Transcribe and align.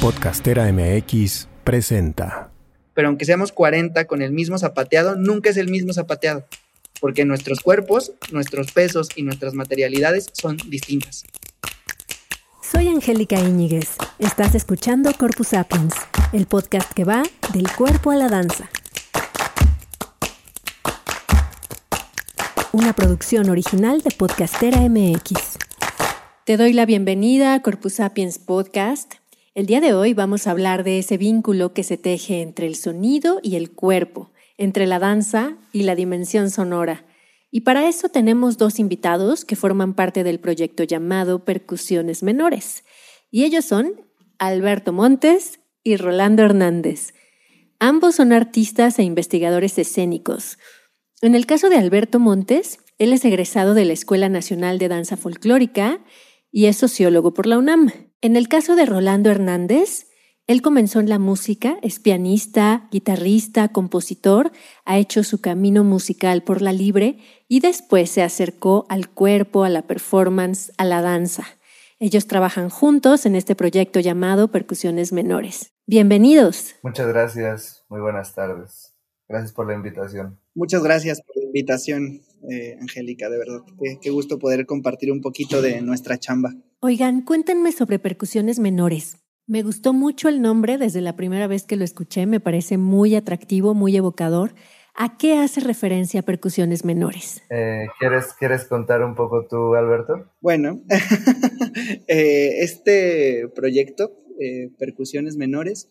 Podcastera 0.00 0.72
MX 0.72 1.46
presenta. 1.62 2.50
Pero 2.94 3.08
aunque 3.08 3.26
seamos 3.26 3.52
40 3.52 4.06
con 4.06 4.22
el 4.22 4.32
mismo 4.32 4.56
zapateado, 4.56 5.14
nunca 5.14 5.50
es 5.50 5.58
el 5.58 5.68
mismo 5.68 5.92
zapateado, 5.92 6.46
porque 7.02 7.26
nuestros 7.26 7.60
cuerpos, 7.60 8.12
nuestros 8.32 8.72
pesos 8.72 9.10
y 9.14 9.24
nuestras 9.24 9.52
materialidades 9.52 10.30
son 10.32 10.56
distintas. 10.70 11.24
Soy 12.62 12.88
Angélica 12.88 13.38
Íñiguez. 13.38 13.98
Estás 14.18 14.54
escuchando 14.54 15.12
Corpus 15.12 15.48
Sapiens, 15.48 15.92
el 16.32 16.46
podcast 16.46 16.90
que 16.94 17.04
va 17.04 17.22
del 17.52 17.70
cuerpo 17.70 18.10
a 18.10 18.16
la 18.16 18.28
danza. 18.28 18.70
Una 22.72 22.94
producción 22.94 23.50
original 23.50 24.00
de 24.00 24.12
Podcastera 24.12 24.78
MX. 24.80 25.58
Te 26.46 26.56
doy 26.56 26.72
la 26.72 26.86
bienvenida 26.86 27.52
a 27.52 27.60
Corpus 27.60 27.96
Sapiens 27.96 28.38
Podcast. 28.38 29.19
El 29.52 29.66
día 29.66 29.80
de 29.80 29.94
hoy 29.94 30.14
vamos 30.14 30.46
a 30.46 30.52
hablar 30.52 30.84
de 30.84 31.00
ese 31.00 31.18
vínculo 31.18 31.74
que 31.74 31.82
se 31.82 31.96
teje 31.96 32.40
entre 32.40 32.68
el 32.68 32.76
sonido 32.76 33.40
y 33.42 33.56
el 33.56 33.72
cuerpo, 33.72 34.30
entre 34.56 34.86
la 34.86 35.00
danza 35.00 35.56
y 35.72 35.82
la 35.82 35.96
dimensión 35.96 36.50
sonora. 36.50 37.04
Y 37.50 37.62
para 37.62 37.88
eso 37.88 38.08
tenemos 38.10 38.58
dos 38.58 38.78
invitados 38.78 39.44
que 39.44 39.56
forman 39.56 39.94
parte 39.94 40.22
del 40.22 40.38
proyecto 40.38 40.84
llamado 40.84 41.44
Percusiones 41.44 42.22
Menores. 42.22 42.84
Y 43.32 43.42
ellos 43.42 43.64
son 43.64 44.00
Alberto 44.38 44.92
Montes 44.92 45.58
y 45.82 45.96
Rolando 45.96 46.44
Hernández. 46.44 47.12
Ambos 47.80 48.14
son 48.14 48.32
artistas 48.32 49.00
e 49.00 49.02
investigadores 49.02 49.78
escénicos. 49.78 50.58
En 51.22 51.34
el 51.34 51.46
caso 51.46 51.70
de 51.70 51.76
Alberto 51.76 52.20
Montes, 52.20 52.78
él 52.98 53.12
es 53.12 53.24
egresado 53.24 53.74
de 53.74 53.84
la 53.84 53.94
Escuela 53.94 54.28
Nacional 54.28 54.78
de 54.78 54.86
Danza 54.86 55.16
Folclórica 55.16 55.98
y 56.52 56.66
es 56.66 56.76
sociólogo 56.76 57.34
por 57.34 57.46
la 57.46 57.58
UNAM. 57.58 58.09
En 58.22 58.36
el 58.36 58.48
caso 58.48 58.76
de 58.76 58.84
Rolando 58.84 59.30
Hernández, 59.30 60.08
él 60.46 60.60
comenzó 60.60 61.00
en 61.00 61.08
la 61.08 61.18
música, 61.18 61.78
es 61.80 62.00
pianista, 62.00 62.86
guitarrista, 62.90 63.68
compositor, 63.68 64.52
ha 64.84 64.98
hecho 64.98 65.24
su 65.24 65.40
camino 65.40 65.84
musical 65.84 66.42
por 66.42 66.60
la 66.60 66.74
libre 66.74 67.16
y 67.48 67.60
después 67.60 68.10
se 68.10 68.22
acercó 68.22 68.84
al 68.90 69.08
cuerpo, 69.08 69.64
a 69.64 69.70
la 69.70 69.82
performance, 69.86 70.70
a 70.76 70.84
la 70.84 71.00
danza. 71.00 71.46
Ellos 71.98 72.26
trabajan 72.26 72.68
juntos 72.68 73.24
en 73.24 73.36
este 73.36 73.54
proyecto 73.54 74.00
llamado 74.00 74.48
Percusiones 74.48 75.14
Menores. 75.14 75.72
Bienvenidos. 75.86 76.74
Muchas 76.82 77.08
gracias, 77.08 77.86
muy 77.88 78.02
buenas 78.02 78.34
tardes. 78.34 78.94
Gracias 79.30 79.52
por 79.52 79.66
la 79.66 79.74
invitación. 79.74 80.38
Muchas 80.54 80.82
gracias 80.82 81.22
por 81.22 81.36
la 81.36 81.44
invitación, 81.44 82.20
eh, 82.48 82.76
Angélica, 82.80 83.28
de 83.28 83.38
verdad. 83.38 83.60
qué 84.00 84.10
gusto 84.10 84.38
poder 84.38 84.66
compartir 84.66 85.12
un 85.12 85.20
poquito 85.20 85.60
de 85.62 85.80
nuestra 85.82 86.18
chamba. 86.18 86.54
Oigan, 86.80 87.22
cuéntenme 87.22 87.72
sobre 87.72 87.98
percusiones 87.98 88.58
menores. 88.58 89.18
Me 89.46 89.62
gustó 89.62 89.92
mucho 89.92 90.28
el 90.28 90.40
nombre 90.40 90.78
desde 90.78 91.00
la 91.00 91.16
primera 91.16 91.48
vez 91.48 91.64
que 91.64 91.74
lo 91.76 91.84
escuché, 91.84 92.24
me 92.24 92.38
parece 92.38 92.78
muy 92.78 93.16
atractivo, 93.16 93.74
muy 93.74 93.96
evocador. 93.96 94.54
¿A 94.94 95.16
qué 95.16 95.38
hace 95.38 95.60
referencia 95.60 96.22
percusiones 96.22 96.84
menores? 96.84 97.42
Eh, 97.50 97.86
¿quieres, 97.98 98.32
¿Quieres 98.38 98.64
contar 98.64 99.02
un 99.02 99.14
poco 99.14 99.46
tú, 99.48 99.74
Alberto? 99.74 100.30
Bueno, 100.40 100.82
eh, 102.06 102.62
este 102.62 103.48
proyecto, 103.54 104.12
eh, 104.38 104.70
Percusiones 104.78 105.36
Menores, 105.36 105.88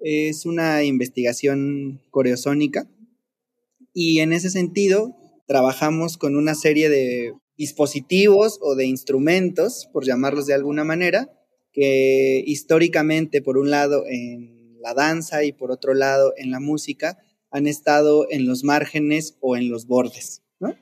es 0.00 0.46
una 0.46 0.82
investigación 0.84 2.00
coreosónica 2.10 2.86
y 3.92 4.20
en 4.20 4.32
ese 4.32 4.50
sentido 4.50 5.16
trabajamos 5.48 6.18
con 6.18 6.36
una 6.36 6.54
serie 6.54 6.90
de 6.90 7.32
dispositivos 7.56 8.58
o 8.62 8.76
de 8.76 8.86
instrumentos, 8.86 9.88
por 9.92 10.04
llamarlos 10.04 10.46
de 10.46 10.54
alguna 10.54 10.84
manera, 10.84 11.28
que 11.72 12.44
históricamente, 12.46 13.42
por 13.42 13.56
un 13.56 13.70
lado, 13.70 14.04
en 14.06 14.78
la 14.80 14.94
danza 14.94 15.44
y 15.44 15.52
por 15.52 15.72
otro 15.72 15.94
lado, 15.94 16.34
en 16.36 16.50
la 16.50 16.60
música, 16.60 17.18
han 17.50 17.66
estado 17.66 18.26
en 18.30 18.46
los 18.46 18.62
márgenes 18.62 19.36
o 19.40 19.56
en 19.56 19.70
los 19.70 19.86
bordes, 19.86 20.42
¿no? 20.60 20.76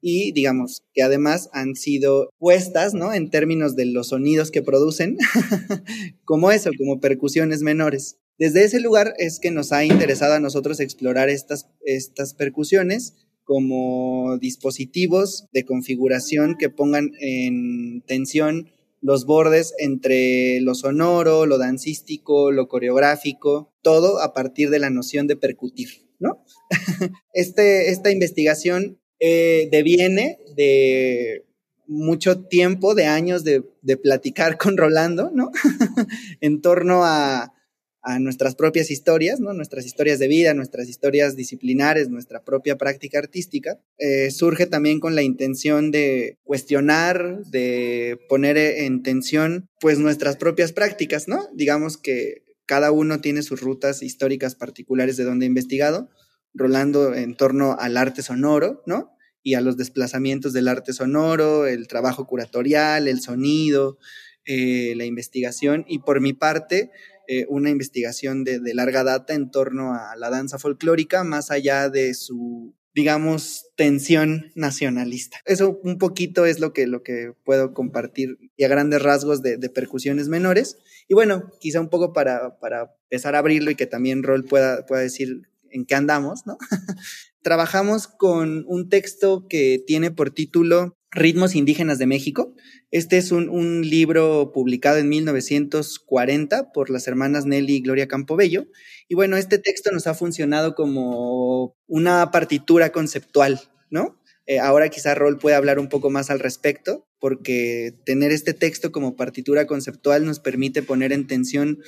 Y 0.00 0.32
digamos 0.32 0.82
que 0.92 1.02
además 1.02 1.48
han 1.52 1.76
sido 1.76 2.30
puestas, 2.38 2.94
¿no? 2.94 3.14
En 3.14 3.30
términos 3.30 3.76
de 3.76 3.86
los 3.86 4.08
sonidos 4.08 4.50
que 4.50 4.62
producen, 4.62 5.16
como 6.24 6.50
eso, 6.50 6.70
como 6.76 7.00
percusiones 7.00 7.62
menores. 7.62 8.18
Desde 8.36 8.64
ese 8.64 8.80
lugar 8.80 9.14
es 9.18 9.38
que 9.38 9.52
nos 9.52 9.72
ha 9.72 9.84
interesado 9.84 10.34
a 10.34 10.40
nosotros 10.40 10.80
explorar 10.80 11.28
estas, 11.28 11.68
estas 11.84 12.34
percusiones 12.34 13.14
como 13.48 14.36
dispositivos 14.36 15.46
de 15.54 15.64
configuración 15.64 16.58
que 16.58 16.68
pongan 16.68 17.12
en 17.18 18.02
tensión 18.02 18.70
los 19.00 19.24
bordes 19.24 19.72
entre 19.78 20.60
lo 20.60 20.74
sonoro, 20.74 21.46
lo 21.46 21.56
dancístico, 21.56 22.52
lo 22.52 22.68
coreográfico, 22.68 23.72
todo 23.80 24.20
a 24.20 24.34
partir 24.34 24.68
de 24.68 24.80
la 24.80 24.90
noción 24.90 25.26
de 25.28 25.36
percutir, 25.36 25.88
¿no? 26.18 26.44
este, 27.32 27.88
esta 27.88 28.10
investigación 28.10 28.98
eh, 29.18 29.70
deviene 29.72 30.36
de 30.54 31.46
mucho 31.86 32.40
tiempo, 32.40 32.94
de 32.94 33.06
años 33.06 33.44
de, 33.44 33.64
de 33.80 33.96
platicar 33.96 34.58
con 34.58 34.76
Rolando, 34.76 35.30
¿no? 35.32 35.52
en 36.42 36.60
torno 36.60 37.02
a, 37.02 37.54
a 38.02 38.18
nuestras 38.18 38.54
propias 38.54 38.90
historias, 38.90 39.40
¿no? 39.40 39.52
nuestras 39.52 39.84
historias 39.84 40.18
de 40.18 40.28
vida, 40.28 40.54
nuestras 40.54 40.88
historias 40.88 41.36
disciplinares, 41.36 42.08
nuestra 42.08 42.44
propia 42.44 42.76
práctica 42.76 43.18
artística, 43.18 43.78
eh, 43.98 44.30
surge 44.30 44.66
también 44.66 45.00
con 45.00 45.14
la 45.14 45.22
intención 45.22 45.90
de 45.90 46.38
cuestionar, 46.44 47.44
de 47.46 48.18
poner 48.28 48.56
en 48.56 49.02
tensión 49.02 49.68
pues 49.80 49.98
nuestras 49.98 50.36
propias 50.36 50.72
prácticas, 50.72 51.28
¿no? 51.28 51.46
Digamos 51.54 51.96
que 51.96 52.44
cada 52.66 52.92
uno 52.92 53.20
tiene 53.20 53.42
sus 53.42 53.60
rutas 53.60 54.02
históricas 54.02 54.54
particulares 54.54 55.16
de 55.16 55.24
donde 55.24 55.46
ha 55.46 55.48
investigado, 55.48 56.10
rolando 56.54 57.14
en 57.14 57.34
torno 57.34 57.76
al 57.78 57.96
arte 57.96 58.22
sonoro, 58.22 58.82
¿no? 58.86 59.10
Y 59.42 59.54
a 59.54 59.60
los 59.60 59.76
desplazamientos 59.76 60.52
del 60.52 60.68
arte 60.68 60.92
sonoro, 60.92 61.66
el 61.66 61.88
trabajo 61.88 62.26
curatorial, 62.26 63.08
el 63.08 63.20
sonido, 63.20 63.98
eh, 64.44 64.94
la 64.96 65.06
investigación. 65.06 65.84
Y 65.88 66.00
por 66.00 66.20
mi 66.20 66.34
parte, 66.34 66.90
eh, 67.30 67.44
una 67.50 67.68
investigación 67.68 68.42
de, 68.42 68.58
larga 68.72 69.04
data 69.04 69.34
en 69.34 69.50
torno 69.50 69.92
a 69.92 70.16
la 70.16 70.30
danza 70.30 70.58
folclórica, 70.58 71.24
más 71.24 71.50
allá 71.50 71.90
de 71.90 72.14
su, 72.14 72.74
digamos, 72.94 73.66
tensión 73.76 74.50
nacionalista. 74.54 75.36
Eso 75.44 75.78
un 75.84 75.98
poquito 75.98 76.46
es 76.46 76.58
lo 76.58 76.72
que, 76.72 76.86
lo 76.86 77.02
que 77.02 77.34
puedo 77.44 77.74
compartir 77.74 78.38
y 78.56 78.64
a 78.64 78.68
grandes 78.68 79.02
rasgos 79.02 79.42
de, 79.42 79.58
percusiones 79.68 80.28
menores. 80.28 80.78
Y 81.06 81.12
bueno, 81.12 81.52
quizá 81.60 81.82
un 81.82 81.90
poco 81.90 82.14
para, 82.14 82.58
para 82.60 82.96
empezar 83.10 83.34
a 83.34 83.40
abrirlo 83.40 83.70
y 83.70 83.74
que 83.74 83.86
también 83.86 84.22
Rol 84.22 84.44
pueda, 84.44 84.86
pueda 84.86 85.02
decir 85.02 85.42
en 85.70 85.84
qué 85.84 85.96
andamos, 85.96 86.46
¿no? 86.46 86.56
Trabajamos 87.42 88.08
con 88.08 88.64
un 88.66 88.88
texto 88.88 89.46
que 89.48 89.84
tiene 89.86 90.10
por 90.10 90.30
título 90.30 90.97
Ritmos 91.10 91.54
Indígenas 91.54 91.98
de 91.98 92.06
México. 92.06 92.54
Este 92.90 93.16
es 93.16 93.32
un, 93.32 93.88
libro 93.88 94.52
publicado 94.52 94.98
en 94.98 95.08
1940 95.08 96.72
por 96.72 96.90
las 96.90 97.06
hermanas 97.08 97.46
Nelly 97.46 97.76
y 97.76 97.80
Gloria 97.80 98.08
Campobello. 98.08 98.66
Y 99.08 99.14
bueno, 99.14 99.36
este 99.36 99.58
texto 99.58 99.90
nos 99.90 100.06
ha 100.06 100.14
funcionado 100.14 100.74
como 100.74 101.76
una 101.86 102.30
partitura 102.30 102.92
conceptual, 102.92 103.60
¿no? 103.90 104.20
Eh, 104.46 104.58
ahora 104.58 104.88
quizá 104.88 105.14
Rol 105.14 105.38
puede 105.38 105.56
hablar 105.56 105.78
un 105.78 105.88
poco 105.88 106.10
más 106.10 106.30
al 106.30 106.40
respecto, 106.40 107.06
porque 107.20 107.94
tener 108.04 108.32
este 108.32 108.54
texto 108.54 108.92
como 108.92 109.16
partitura 109.16 109.66
conceptual 109.66 110.24
nos 110.24 110.40
permite 110.40 110.82
poner 110.82 111.12
en 111.12 111.26
tensión 111.26 111.78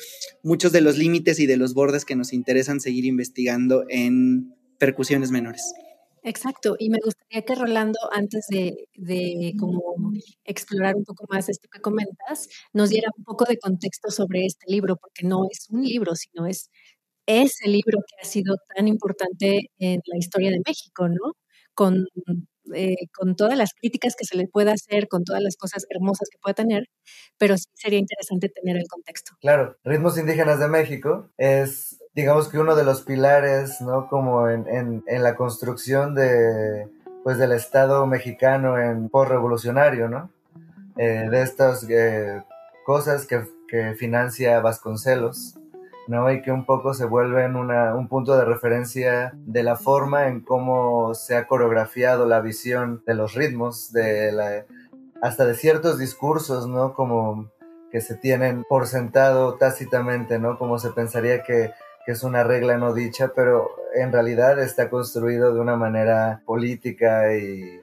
muchos 0.42 0.72
de 0.72 0.80
los 0.80 0.98
límites 0.98 1.38
y 1.40 1.46
de 1.46 1.56
los 1.56 1.72
bordes 1.72 2.04
que 2.04 2.16
nos 2.16 2.32
interesan 2.32 2.80
seguir 2.80 3.04
investigando 3.06 3.84
en 3.88 4.54
percusiones 4.78 5.30
menores. 5.30 5.62
Exacto, 6.22 6.76
y 6.78 6.90
me 6.90 6.98
gustaría 7.02 7.42
que 7.42 7.54
Rolando, 7.54 7.98
antes 8.12 8.46
de, 8.48 8.88
de, 8.94 9.54
como 9.58 10.12
explorar 10.44 10.96
un 10.96 11.04
poco 11.04 11.24
más 11.30 11.48
esto 11.48 11.68
que 11.72 11.80
comentas, 11.80 12.48
nos 12.72 12.90
diera 12.90 13.08
un 13.16 13.24
poco 13.24 13.44
de 13.46 13.58
contexto 13.58 14.10
sobre 14.10 14.44
este 14.44 14.70
libro, 14.70 14.96
porque 14.96 15.26
no 15.26 15.44
es 15.50 15.66
un 15.70 15.82
libro, 15.82 16.14
sino 16.14 16.46
es 16.46 16.70
ese 17.26 17.68
libro 17.68 17.98
que 18.06 18.16
ha 18.20 18.28
sido 18.28 18.56
tan 18.74 18.88
importante 18.88 19.70
en 19.78 20.00
la 20.06 20.18
historia 20.18 20.50
de 20.50 20.60
México, 20.66 21.08
¿no? 21.08 21.34
Con, 21.74 22.06
eh, 22.74 23.06
con 23.16 23.36
todas 23.36 23.56
las 23.56 23.72
críticas 23.72 24.14
que 24.16 24.26
se 24.26 24.36
le 24.36 24.46
pueda 24.46 24.72
hacer, 24.72 25.08
con 25.08 25.24
todas 25.24 25.42
las 25.42 25.56
cosas 25.56 25.86
hermosas 25.88 26.28
que 26.30 26.38
pueda 26.38 26.54
tener, 26.54 26.84
pero 27.38 27.56
sí 27.56 27.66
sería 27.74 27.98
interesante 27.98 28.48
tener 28.48 28.76
el 28.76 28.88
contexto. 28.88 29.32
Claro, 29.40 29.78
Ritmos 29.84 30.18
Indígenas 30.18 30.60
de 30.60 30.68
México 30.68 31.30
es 31.38 31.89
digamos 32.14 32.48
que 32.48 32.58
uno 32.58 32.74
de 32.74 32.84
los 32.84 33.02
pilares, 33.02 33.80
¿no? 33.80 34.08
Como 34.08 34.48
en, 34.48 34.66
en, 34.68 35.04
en 35.06 35.22
la 35.22 35.36
construcción 35.36 36.14
de, 36.14 36.88
pues, 37.22 37.38
del 37.38 37.52
Estado 37.52 38.06
mexicano 38.06 38.78
en 38.78 39.08
post-revolucionario, 39.08 40.08
¿no? 40.08 40.30
Eh, 40.96 41.28
de 41.30 41.42
estas 41.42 41.86
eh, 41.88 42.42
cosas 42.84 43.26
que, 43.26 43.44
que, 43.68 43.94
financia 43.94 44.60
Vasconcelos, 44.60 45.54
¿no? 46.08 46.30
Y 46.32 46.42
que 46.42 46.50
un 46.50 46.66
poco 46.66 46.94
se 46.94 47.04
vuelven 47.04 47.56
una, 47.56 47.94
un 47.94 48.08
punto 48.08 48.36
de 48.36 48.44
referencia 48.44 49.32
de 49.34 49.62
la 49.62 49.76
forma 49.76 50.26
en 50.26 50.40
cómo 50.40 51.14
se 51.14 51.36
ha 51.36 51.46
coreografiado 51.46 52.26
la 52.26 52.40
visión 52.40 53.02
de 53.06 53.14
los 53.14 53.34
ritmos, 53.34 53.92
de 53.92 54.32
la, 54.32 54.64
hasta 55.22 55.46
de 55.46 55.54
ciertos 55.54 55.98
discursos, 55.98 56.66
¿no? 56.66 56.94
Como 56.94 57.50
que 57.92 58.00
se 58.00 58.14
tienen 58.16 58.64
por 58.68 58.86
sentado 58.86 59.54
tácitamente, 59.54 60.38
¿no? 60.38 60.58
Como 60.58 60.78
se 60.78 60.90
pensaría 60.90 61.42
que, 61.42 61.72
que 62.10 62.14
es 62.14 62.24
una 62.24 62.42
regla 62.42 62.76
no 62.76 62.92
dicha, 62.92 63.30
pero 63.36 63.70
en 63.94 64.10
realidad 64.10 64.58
está 64.58 64.90
construido 64.90 65.54
de 65.54 65.60
una 65.60 65.76
manera 65.76 66.42
política 66.44 67.36
y, 67.36 67.80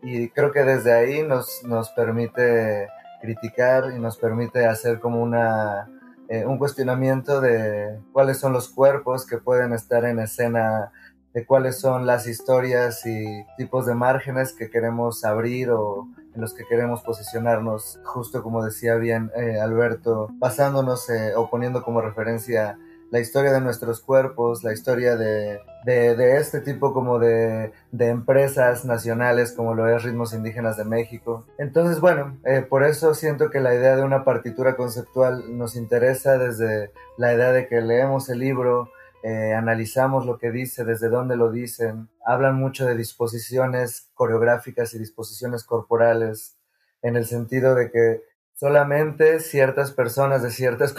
y 0.00 0.28
creo 0.28 0.52
que 0.52 0.62
desde 0.62 0.92
ahí 0.92 1.24
nos, 1.24 1.64
nos 1.64 1.90
permite 1.90 2.86
criticar 3.20 3.90
y 3.92 3.98
nos 3.98 4.16
permite 4.16 4.64
hacer 4.66 5.00
como 5.00 5.20
una, 5.20 5.90
eh, 6.28 6.44
un 6.46 6.56
cuestionamiento 6.56 7.40
de 7.40 7.98
cuáles 8.12 8.38
son 8.38 8.52
los 8.52 8.68
cuerpos 8.68 9.26
que 9.26 9.38
pueden 9.38 9.72
estar 9.72 10.04
en 10.04 10.20
escena, 10.20 10.92
de 11.32 11.44
cuáles 11.44 11.80
son 11.80 12.06
las 12.06 12.28
historias 12.28 13.04
y 13.04 13.44
tipos 13.56 13.86
de 13.86 13.96
márgenes 13.96 14.52
que 14.52 14.70
queremos 14.70 15.24
abrir 15.24 15.72
o 15.72 16.06
en 16.32 16.40
los 16.40 16.54
que 16.54 16.64
queremos 16.64 17.02
posicionarnos, 17.02 17.98
justo 18.04 18.40
como 18.44 18.64
decía 18.64 18.94
bien 18.94 19.32
eh, 19.34 19.58
Alberto, 19.58 20.28
basándonos 20.34 21.10
eh, 21.10 21.34
o 21.34 21.50
poniendo 21.50 21.82
como 21.82 22.00
referencia 22.02 22.78
la 23.14 23.20
historia 23.20 23.52
de 23.52 23.60
nuestros 23.60 24.00
cuerpos, 24.00 24.64
la 24.64 24.72
historia 24.72 25.14
de, 25.14 25.60
de, 25.84 26.36
este 26.36 26.60
tipo 26.60 26.92
como 26.92 27.20
de, 27.20 27.70
de, 27.92 28.08
empresas 28.08 28.84
nacionales 28.84 29.52
como 29.52 29.72
lo 29.72 29.88
es 29.88 30.02
Ritmos 30.02 30.34
Indígenas 30.34 30.76
de 30.76 30.84
México. 30.84 31.46
Entonces, 31.56 32.00
bueno, 32.00 32.36
eh, 32.44 32.66
por 32.68 32.82
eso 32.82 33.14
siento 33.14 33.50
que 33.50 33.60
la 33.60 33.72
idea 33.72 33.94
de 33.94 34.02
una 34.02 34.24
partitura 34.24 34.74
conceptual 34.74 35.56
nos 35.56 35.76
interesa 35.76 36.38
desde 36.38 36.90
la 37.16 37.32
idea 37.32 37.52
de 37.52 37.68
que 37.68 37.82
leemos 37.82 38.28
el 38.30 38.40
libro, 38.40 38.90
eh, 39.22 39.54
analizamos 39.54 40.26
lo 40.26 40.36
que 40.36 40.50
dice, 40.50 40.84
desde 40.84 41.08
dónde 41.08 41.36
lo 41.36 41.52
dicen, 41.52 42.08
hablan 42.26 42.56
mucho 42.56 42.84
de 42.84 42.96
disposiciones 42.96 44.08
coreográficas 44.14 44.92
y 44.92 44.98
disposiciones 44.98 45.62
corporales, 45.62 46.56
en 47.00 47.14
el 47.14 47.26
sentido 47.26 47.76
de 47.76 47.92
que 47.92 48.22
solamente 48.54 49.38
ciertas 49.38 49.92
personas 49.92 50.42
de 50.42 50.50
ciertas 50.50 50.94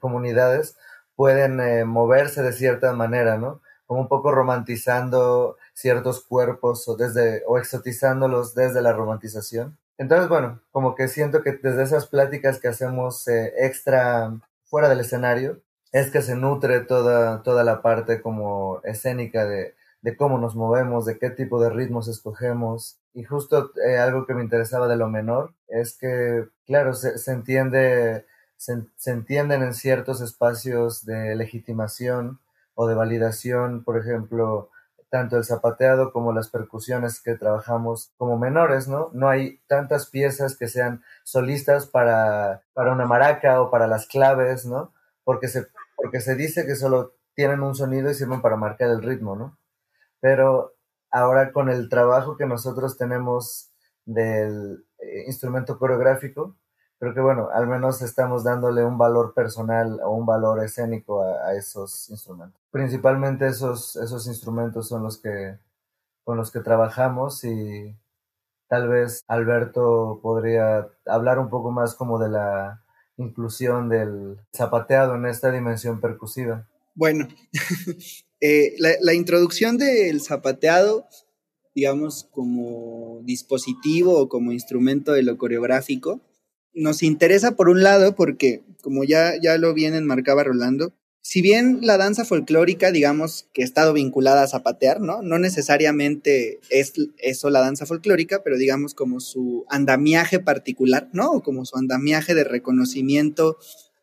comunidades 0.00 0.78
pueden 1.22 1.60
eh, 1.60 1.84
moverse 1.84 2.42
de 2.42 2.52
cierta 2.52 2.92
manera, 2.94 3.38
¿no? 3.38 3.60
Como 3.86 4.00
un 4.00 4.08
poco 4.08 4.32
romantizando 4.32 5.56
ciertos 5.72 6.24
cuerpos 6.24 6.88
o, 6.88 6.96
desde, 6.96 7.44
o 7.46 7.58
exotizándolos 7.58 8.56
desde 8.56 8.82
la 8.82 8.92
romantización. 8.92 9.78
Entonces, 9.98 10.28
bueno, 10.28 10.60
como 10.72 10.96
que 10.96 11.06
siento 11.06 11.44
que 11.44 11.52
desde 11.52 11.84
esas 11.84 12.08
pláticas 12.08 12.58
que 12.58 12.66
hacemos 12.66 13.28
eh, 13.28 13.52
extra 13.56 14.32
fuera 14.64 14.88
del 14.88 14.98
escenario, 14.98 15.60
es 15.92 16.10
que 16.10 16.22
se 16.22 16.34
nutre 16.34 16.80
toda, 16.80 17.44
toda 17.44 17.62
la 17.62 17.82
parte 17.82 18.20
como 18.20 18.80
escénica 18.82 19.44
de, 19.44 19.76
de 20.00 20.16
cómo 20.16 20.38
nos 20.38 20.56
movemos, 20.56 21.06
de 21.06 21.18
qué 21.20 21.30
tipo 21.30 21.62
de 21.62 21.70
ritmos 21.70 22.08
escogemos. 22.08 22.98
Y 23.14 23.22
justo 23.22 23.70
eh, 23.86 23.96
algo 23.96 24.26
que 24.26 24.34
me 24.34 24.42
interesaba 24.42 24.88
de 24.88 24.96
lo 24.96 25.08
menor 25.08 25.54
es 25.68 25.96
que, 25.96 26.48
claro, 26.66 26.94
se, 26.94 27.16
se 27.16 27.30
entiende, 27.30 28.26
se, 28.62 29.10
entienden 29.10 29.62
en 29.62 29.74
ciertos 29.74 30.20
espacios 30.20 31.04
de 31.04 31.34
legitimación 31.34 32.38
o 32.74 32.86
de 32.86 32.94
validación, 32.94 33.82
por 33.82 33.98
ejemplo, 33.98 34.70
tanto 35.10 35.36
el 35.36 35.44
zapateado 35.44 36.12
como 36.12 36.32
las 36.32 36.48
percusiones 36.48 37.20
que 37.20 37.34
trabajamos 37.34 38.12
como 38.16 38.38
menores, 38.38 38.86
¿no? 38.86 39.10
No 39.14 39.28
hay 39.28 39.58
tantas 39.66 40.06
piezas 40.06 40.56
que 40.56 40.68
sean 40.68 41.02
solistas 41.24 41.86
para, 41.86 42.62
para 42.72 42.92
una 42.92 43.04
maraca 43.04 43.60
o 43.60 43.70
para 43.70 43.88
las 43.88 44.06
claves, 44.06 44.64
¿no? 44.64 44.92
Porque 45.24 45.48
se 45.48 45.66
porque 45.96 46.20
se 46.20 46.34
dice 46.34 46.66
que 46.66 46.74
solo 46.74 47.14
tienen 47.34 47.62
un 47.62 47.74
sonido 47.74 48.10
y 48.10 48.14
sirven 48.14 48.42
para 48.42 48.56
marcar 48.56 48.90
el 48.90 49.02
ritmo, 49.02 49.36
¿no? 49.36 49.58
Pero 50.20 50.74
ahora 51.10 51.52
con 51.52 51.68
el 51.68 51.88
trabajo 51.88 52.36
que 52.36 52.46
nosotros 52.46 52.96
tenemos 52.96 53.70
del 54.04 54.84
eh, 54.98 55.24
instrumento 55.26 55.78
coreográfico, 55.78 56.56
creo 57.02 57.14
que 57.14 57.20
bueno, 57.20 57.48
al 57.52 57.66
menos 57.66 58.00
estamos 58.00 58.44
dándole 58.44 58.84
un 58.84 58.96
valor 58.96 59.34
personal 59.34 59.98
o 60.04 60.12
un 60.12 60.24
valor 60.24 60.62
escénico 60.62 61.24
a, 61.24 61.52
esos 61.56 62.08
instrumentos. 62.10 62.62
Principalmente 62.70 63.48
esos, 63.48 63.96
esos 63.96 64.28
instrumentos 64.28 64.86
son 64.86 65.02
los 65.02 65.18
que 65.20 65.58
con 66.22 66.36
los 66.36 66.52
que 66.52 66.60
trabajamos 66.60 67.42
y 67.42 67.96
tal 68.68 68.88
vez 68.88 69.24
Alberto 69.26 70.20
podría 70.22 70.90
hablar 71.04 71.40
un 71.40 71.50
poco 71.50 71.72
más 71.72 71.96
como 71.96 72.20
de 72.20 72.28
la 72.28 72.84
inclusión 73.16 73.88
del 73.88 74.38
zapateado 74.56 75.16
en 75.16 75.26
esta 75.26 75.50
dimensión 75.50 76.00
percusiva? 76.00 76.68
Bueno, 76.94 77.26
eh, 78.40 78.76
la, 78.78 79.12
introducción 79.14 79.76
del 79.76 80.20
zapateado, 80.20 81.08
digamos, 81.74 82.28
como 82.30 83.22
dispositivo 83.24 84.20
o 84.20 84.28
como 84.28 84.52
instrumento 84.52 85.10
de 85.10 85.24
lo 85.24 85.36
coreográfico, 85.36 86.20
nos 86.74 87.02
interesa 87.02 87.56
por 87.56 87.68
un 87.68 87.82
lado 87.82 88.14
porque, 88.14 88.62
como 88.82 89.04
ya, 89.04 89.34
ya 89.40 89.58
lo 89.58 89.74
bien 89.74 89.94
enmarcaba 89.94 90.44
Rolando, 90.44 90.92
si 91.24 91.40
bien 91.40 91.78
la 91.82 91.98
danza 91.98 92.24
folclórica, 92.24 92.90
digamos, 92.90 93.48
que 93.54 93.62
ha 93.62 93.64
estado 93.64 93.92
vinculada 93.92 94.42
a 94.42 94.48
zapatear, 94.48 95.00
¿no? 95.00 95.22
No 95.22 95.38
necesariamente 95.38 96.58
es 96.68 96.94
eso 97.18 97.48
la 97.48 97.60
danza 97.60 97.86
folclórica, 97.86 98.42
pero 98.42 98.58
digamos 98.58 98.92
como 98.94 99.20
su 99.20 99.64
andamiaje 99.68 100.40
particular, 100.40 101.08
¿no? 101.12 101.30
O 101.30 101.42
como 101.42 101.64
su 101.64 101.76
andamiaje 101.76 102.34
de 102.34 102.42
reconocimiento 102.42 103.56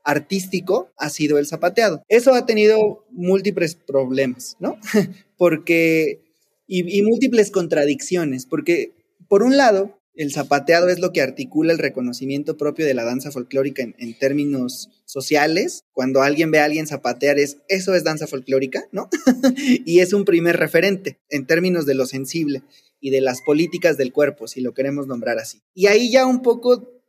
artístico 0.05 0.91
ha 0.97 1.09
sido 1.09 1.37
el 1.37 1.45
zapateado. 1.45 2.03
Eso 2.07 2.33
ha 2.33 2.45
tenido 2.45 3.05
múltiples 3.11 3.75
problemas, 3.75 4.55
¿no? 4.61 4.77
porque, 5.37 6.21
y, 6.67 6.99
y 6.99 7.03
múltiples 7.03 7.51
contradicciones, 7.51 8.45
porque 8.45 8.93
por 9.27 9.43
un 9.43 9.57
lado, 9.57 9.98
el 10.15 10.33
zapateado 10.33 10.89
es 10.89 10.99
lo 10.99 11.13
que 11.13 11.21
articula 11.21 11.71
el 11.71 11.79
reconocimiento 11.79 12.57
propio 12.57 12.85
de 12.85 12.93
la 12.93 13.05
danza 13.05 13.31
folclórica 13.31 13.83
en, 13.83 14.19
términos 14.19 14.89
sociales. 15.05 15.85
Cuando 15.93 16.21
alguien 16.21 16.51
ve 16.51 16.59
a 16.59 16.65
alguien 16.65 16.87
zapatear 16.87 17.39
es, 17.39 17.57
eso 17.69 17.95
es 17.95 18.03
danza 18.03 18.27
folclórica, 18.27 18.87
¿no? 18.91 19.09
y 19.85 19.99
es 19.99 20.13
un 20.13 20.25
primer 20.25 20.57
referente 20.57 21.19
en 21.29 21.45
términos 21.45 21.85
de 21.85 21.95
lo 21.95 22.05
sensible 22.05 22.63
y 22.99 23.11
de 23.11 23.21
las 23.21 23.41
políticas 23.41 23.97
del 23.97 24.11
cuerpo, 24.11 24.47
si 24.47 24.61
lo 24.61 24.73
queremos 24.73 25.07
nombrar 25.07 25.37
así. 25.37 25.61
Y 25.73 25.87
ahí 25.87 26.11
ya 26.11 26.25
un 26.25 26.41
poco, 26.41 27.01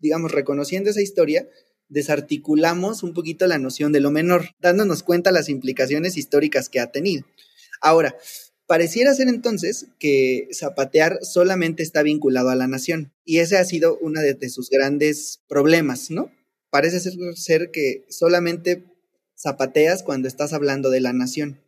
digamos, 0.00 0.30
reconociendo 0.30 0.90
esa 0.90 1.02
historia, 1.02 1.48
desarticulamos 1.88 3.02
un 3.02 3.12
poquito 3.12 3.46
la 3.46 3.58
noción 3.58 3.92
de 3.92 4.00
lo 4.00 4.10
menor, 4.10 4.50
dándonos 4.60 5.02
cuenta 5.02 5.32
las 5.32 5.48
implicaciones 5.48 6.16
históricas 6.16 6.68
que 6.68 6.80
ha 6.80 6.92
tenido. 6.92 7.24
Ahora, 7.80 8.16
Pareciera 8.72 9.12
ser 9.12 9.28
entonces 9.28 9.88
que 9.98 10.48
zapatear 10.50 11.18
solamente 11.20 11.82
está 11.82 12.02
vinculado 12.02 12.48
a 12.48 12.56
la 12.56 12.66
nación 12.66 13.12
y 13.22 13.40
ese 13.40 13.58
ha 13.58 13.64
sido 13.66 13.98
uno 14.00 14.22
de, 14.22 14.48
sus 14.48 14.70
grandes 14.70 15.42
problemas, 15.46 16.10
¿no? 16.10 16.32
Parece 16.70 16.98
ser, 17.34 17.70
que 17.70 18.06
solamente 18.08 18.84
zapateas 19.36 20.02
cuando 20.02 20.26
estás 20.26 20.54
hablando 20.54 20.88
de 20.88 21.00
la 21.00 21.12
nación. 21.12 21.60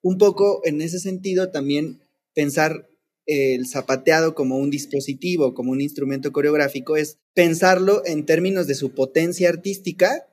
Un 0.00 0.18
poco 0.18 0.62
en 0.64 0.82
ese 0.82 0.98
sentido 0.98 1.52
también 1.52 2.00
pensar 2.34 2.90
el 3.26 3.68
zapateado 3.68 4.34
como 4.34 4.58
un 4.58 4.70
dispositivo, 4.70 5.54
como 5.54 5.70
un 5.70 5.80
instrumento 5.80 6.32
coreográfico, 6.32 6.96
es 6.96 7.18
pensarlo 7.34 8.02
en 8.04 8.26
términos 8.26 8.66
de 8.66 8.74
su 8.74 8.94
potencia 8.96 9.48
artística, 9.48 10.26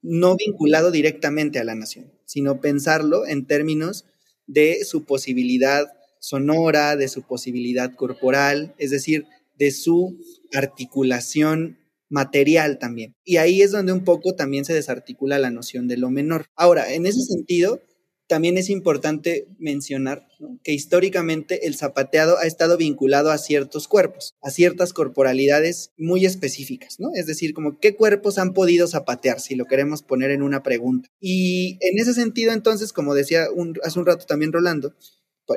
no 0.00 0.36
vinculado 0.36 0.90
directamente 0.90 1.58
a 1.58 1.64
la 1.64 1.74
nación, 1.74 2.10
sino 2.24 2.62
pensarlo 2.62 3.26
en 3.26 3.46
términos 3.46 4.06
de 4.46 4.84
su 4.84 5.04
posibilidad 5.04 5.86
sonora, 6.18 6.96
de 6.96 7.08
su 7.08 7.22
posibilidad 7.22 7.94
corporal, 7.94 8.74
es 8.78 8.90
decir, 8.90 9.26
de 9.58 9.70
su 9.70 10.18
articulación 10.52 11.78
material 12.08 12.78
también. 12.78 13.14
Y 13.24 13.36
ahí 13.36 13.62
es 13.62 13.72
donde 13.72 13.92
un 13.92 14.04
poco 14.04 14.34
también 14.34 14.64
se 14.64 14.74
desarticula 14.74 15.38
la 15.38 15.50
noción 15.50 15.88
de 15.88 15.96
lo 15.96 16.10
menor. 16.10 16.46
Ahora, 16.56 16.92
en 16.92 17.06
ese 17.06 17.22
sentido, 17.22 17.80
también 18.26 18.56
es 18.56 18.70
importante 18.70 19.46
mencionar 19.58 20.26
que 20.62 20.72
históricamente 20.72 21.66
el 21.66 21.74
zapateado 21.74 22.38
ha 22.38 22.46
estado 22.46 22.76
vinculado 22.76 23.30
a 23.30 23.38
ciertos 23.38 23.88
cuerpos, 23.88 24.34
a 24.42 24.50
ciertas 24.50 24.92
corporalidades 24.92 25.92
muy 25.96 26.24
específicas, 26.24 26.98
¿no? 26.98 27.10
Es 27.14 27.26
decir, 27.26 27.52
como 27.52 27.78
qué 27.78 27.94
cuerpos 27.94 28.38
han 28.38 28.54
podido 28.54 28.88
zapatear, 28.88 29.40
si 29.40 29.54
lo 29.54 29.66
queremos 29.66 30.02
poner 30.02 30.30
en 30.30 30.42
una 30.42 30.62
pregunta. 30.62 31.08
Y 31.20 31.78
en 31.80 31.98
ese 31.98 32.14
sentido, 32.14 32.52
entonces, 32.52 32.92
como 32.92 33.14
decía 33.14 33.46
hace 33.82 33.98
un 33.98 34.06
rato 34.06 34.26
también 34.26 34.52
Rolando, 34.52 34.94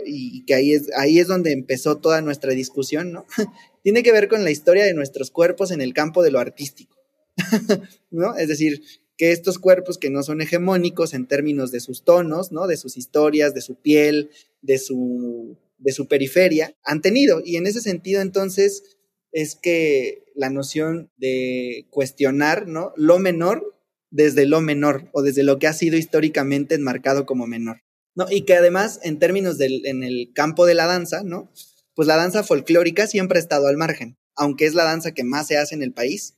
y 0.06 0.44
que 0.46 0.54
ahí 0.54 0.74
es, 0.74 0.90
ahí 0.98 1.20
es 1.20 1.28
donde 1.28 1.54
empezó 1.54 1.98
toda 1.98 2.22
nuestra 2.22 2.52
discusión. 2.52 3.24
Tiene 3.84 4.04
que 4.04 4.12
ver 4.12 4.28
con 4.28 4.44
la 4.44 4.52
historia 4.52 4.84
de 4.84 4.94
nuestros 4.94 5.32
cuerpos 5.32 5.72
en 5.72 5.82
el 5.82 5.94
campo 5.94 6.24
de 6.24 6.32
lo 6.32 6.40
artístico. 6.40 6.96
Es 8.38 8.48
decir, 8.48 8.82
que 9.18 9.32
estos 9.32 9.60
cuerpos 9.60 9.98
que 9.98 10.10
no 10.10 10.24
son 10.24 10.42
hegemónicos 10.42 11.14
en 11.14 11.28
términos 11.28 11.72
de 11.72 11.80
sus 11.80 12.04
tonos, 12.04 12.52
¿no? 12.52 12.68
De 12.68 12.78
sus 12.78 12.98
historias, 12.98 13.54
de 13.54 13.62
su 13.62 13.76
piel, 13.76 14.30
de 14.62 14.78
su, 14.78 15.58
de 15.80 15.92
su 15.92 16.08
periferia, 16.08 16.76
han 16.84 17.02
tenido. 17.02 17.42
Y 17.44 17.58
en 17.58 17.68
ese 17.68 17.82
sentido, 17.82 18.22
entonces, 18.22 18.98
es 19.32 19.56
que 19.56 20.24
la 20.36 20.50
noción 20.50 21.12
de 21.18 21.88
cuestionar, 21.90 22.68
¿no? 22.68 22.94
Lo 22.96 23.20
menor 23.20 23.78
desde 24.10 24.46
lo 24.46 24.62
menor 24.62 25.10
o 25.14 25.22
desde 25.22 25.44
lo 25.44 25.60
que 25.60 25.68
ha 25.68 25.74
sido 25.74 25.98
históricamente 25.98 26.76
enmarcado 26.76 27.26
como 27.26 27.48
menor. 27.48 27.82
¿no? 28.16 28.26
Y 28.30 28.42
que 28.42 28.56
además, 28.56 29.00
en 29.04 29.20
términos 29.20 29.58
del 29.58 29.86
en 29.86 30.04
el 30.04 30.32
campo 30.34 30.66
de 30.66 30.74
la 30.74 30.88
danza, 30.88 31.24
¿no? 31.24 31.52
Pues 31.94 32.08
la 32.08 32.16
danza 32.16 32.44
folclórica 32.44 33.06
siempre 33.08 33.38
ha 33.38 33.42
estado 33.42 33.68
al 33.68 33.78
margen, 33.78 34.18
aunque 34.36 34.66
es 34.66 34.74
la 34.74 34.84
danza 34.84 35.14
que 35.14 35.24
más 35.24 35.48
se 35.48 35.58
hace 35.58 35.76
en 35.76 35.84
el 35.84 35.94
país, 35.94 36.37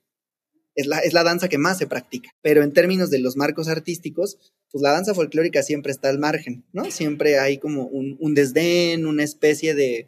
es 0.80 0.88
la, 0.88 1.00
es 1.00 1.14
la 1.14 1.24
danza 1.24 1.50
que 1.50 1.58
más 1.58 1.78
se 1.78 1.88
practica. 1.88 2.30
Pero 2.42 2.64
en 2.64 2.72
términos 2.72 3.10
de 3.10 3.20
los 3.20 3.36
marcos 3.36 3.68
artísticos, 3.68 4.38
pues 4.72 4.82
la 4.82 4.92
danza 4.92 5.14
folclórica 5.14 5.62
siempre 5.62 5.92
está 5.92 6.08
al 6.10 6.20
margen, 6.20 6.64
¿no? 6.72 6.90
Siempre 6.90 7.38
hay 7.38 7.58
como 7.58 7.86
un, 7.88 8.16
un 8.20 8.34
desdén, 8.34 9.06
una 9.06 9.26
especie 9.26 9.76
de, 9.76 10.08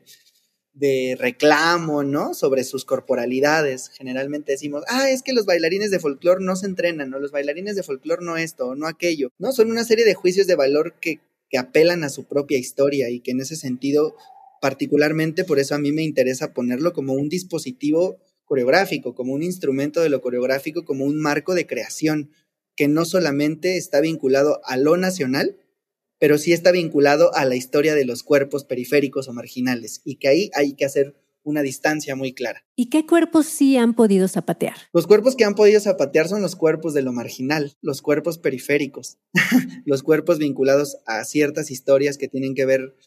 de 0.74 1.18
reclamo, 1.20 2.04
¿no? 2.04 2.34
Sobre 2.34 2.63
sus 2.63 2.86
corporalidades. 2.86 3.90
Generalmente 3.90 4.54
decimos, 4.54 4.84
ah, 4.88 5.10
es 5.10 5.24
que 5.24 5.34
los 5.34 5.46
bailarines 5.46 5.92
de 5.92 6.00
folclore 6.00 6.44
no 6.44 6.56
se 6.56 6.68
entrenan, 6.68 7.13
o 7.13 7.20
los 7.20 7.32
bailarines 7.32 7.75
de 7.75 7.84
folclore 7.84 8.24
no 8.24 8.38
esto, 8.38 8.68
o 8.68 8.75
no 8.75 8.88
aquello, 8.88 9.30
¿no? 9.40 9.51
Son 9.51 9.70
una 9.70 9.84
serie 9.84 10.06
de 10.06 10.13
juicios 10.13 10.48
de 10.48 10.56
valor 10.56 10.96
que, 11.01 11.20
que 11.50 11.58
apelan 11.58 12.06
a 12.06 12.10
su 12.10 12.24
propia 12.24 12.58
historia 12.58 13.10
y 13.10 13.20
que 13.20 13.32
en 13.32 13.42
ese 13.42 13.58
sentido, 13.58 14.16
particularmente 14.62 15.44
por 15.44 15.60
eso 15.60 15.75
a 15.75 15.80
mí 15.80 15.92
me 15.92 16.04
interesa 16.04 16.54
ponerlo 16.54 16.94
como 16.94 17.12
un 17.13 17.28
dispositivo 17.28 18.20
coreográfico, 18.51 19.15
como 19.15 19.31
un 19.31 19.43
instrumento 19.43 20.01
de 20.01 20.10
lo 20.10 20.20
coreográfico, 20.20 20.84
como 20.84 21.05
un 21.05 21.22
marco 21.22 21.55
de 21.55 21.65
creación 21.65 22.31
que 22.75 22.89
no 22.89 23.05
solamente 23.05 23.77
está 23.77 24.01
vinculado 24.01 24.60
a 24.65 24.75
lo 24.75 24.98
nacional, 24.98 25.58
pero 26.20 26.38
sí 26.38 26.51
está 26.51 26.74
vinculado 26.74 27.34
a 27.34 27.46
la 27.46 27.55
historia 27.55 27.96
de 27.96 28.03
los 28.03 28.24
cuerpos 28.24 28.65
periféricos 28.65 29.29
o 29.29 29.34
marginales 29.34 30.01
y 30.03 30.17
que 30.17 30.27
ahí 30.27 30.51
hay 30.53 30.74
que 30.74 30.84
hacer 30.84 31.15
una 31.43 31.62
distancia 31.62 32.17
muy 32.17 32.34
clara. 32.34 32.65
¿Y 32.75 32.89
qué 32.89 33.05
cuerpos 33.05 33.46
sí 33.46 33.77
han 33.77 33.93
podido 33.93 34.27
zapatear? 34.27 34.75
Los 34.91 35.08
cuerpos 35.08 35.38
que 35.38 35.46
han 35.46 35.55
podido 35.55 35.79
zapatear 35.79 36.27
son 36.27 36.41
los 36.41 36.58
cuerpos 36.58 36.93
de 36.93 37.03
lo 37.03 37.13
marginal, 37.13 37.77
los 37.79 38.01
cuerpos 38.01 38.38
periféricos, 38.38 39.17
los 39.86 40.03
cuerpos 40.03 40.39
vinculados 40.39 40.98
a 41.05 41.24
ciertas 41.24 41.72
historias 41.72 42.17
que 42.17 42.27
tienen 42.27 42.53
que 42.53 42.65
ver 42.65 42.98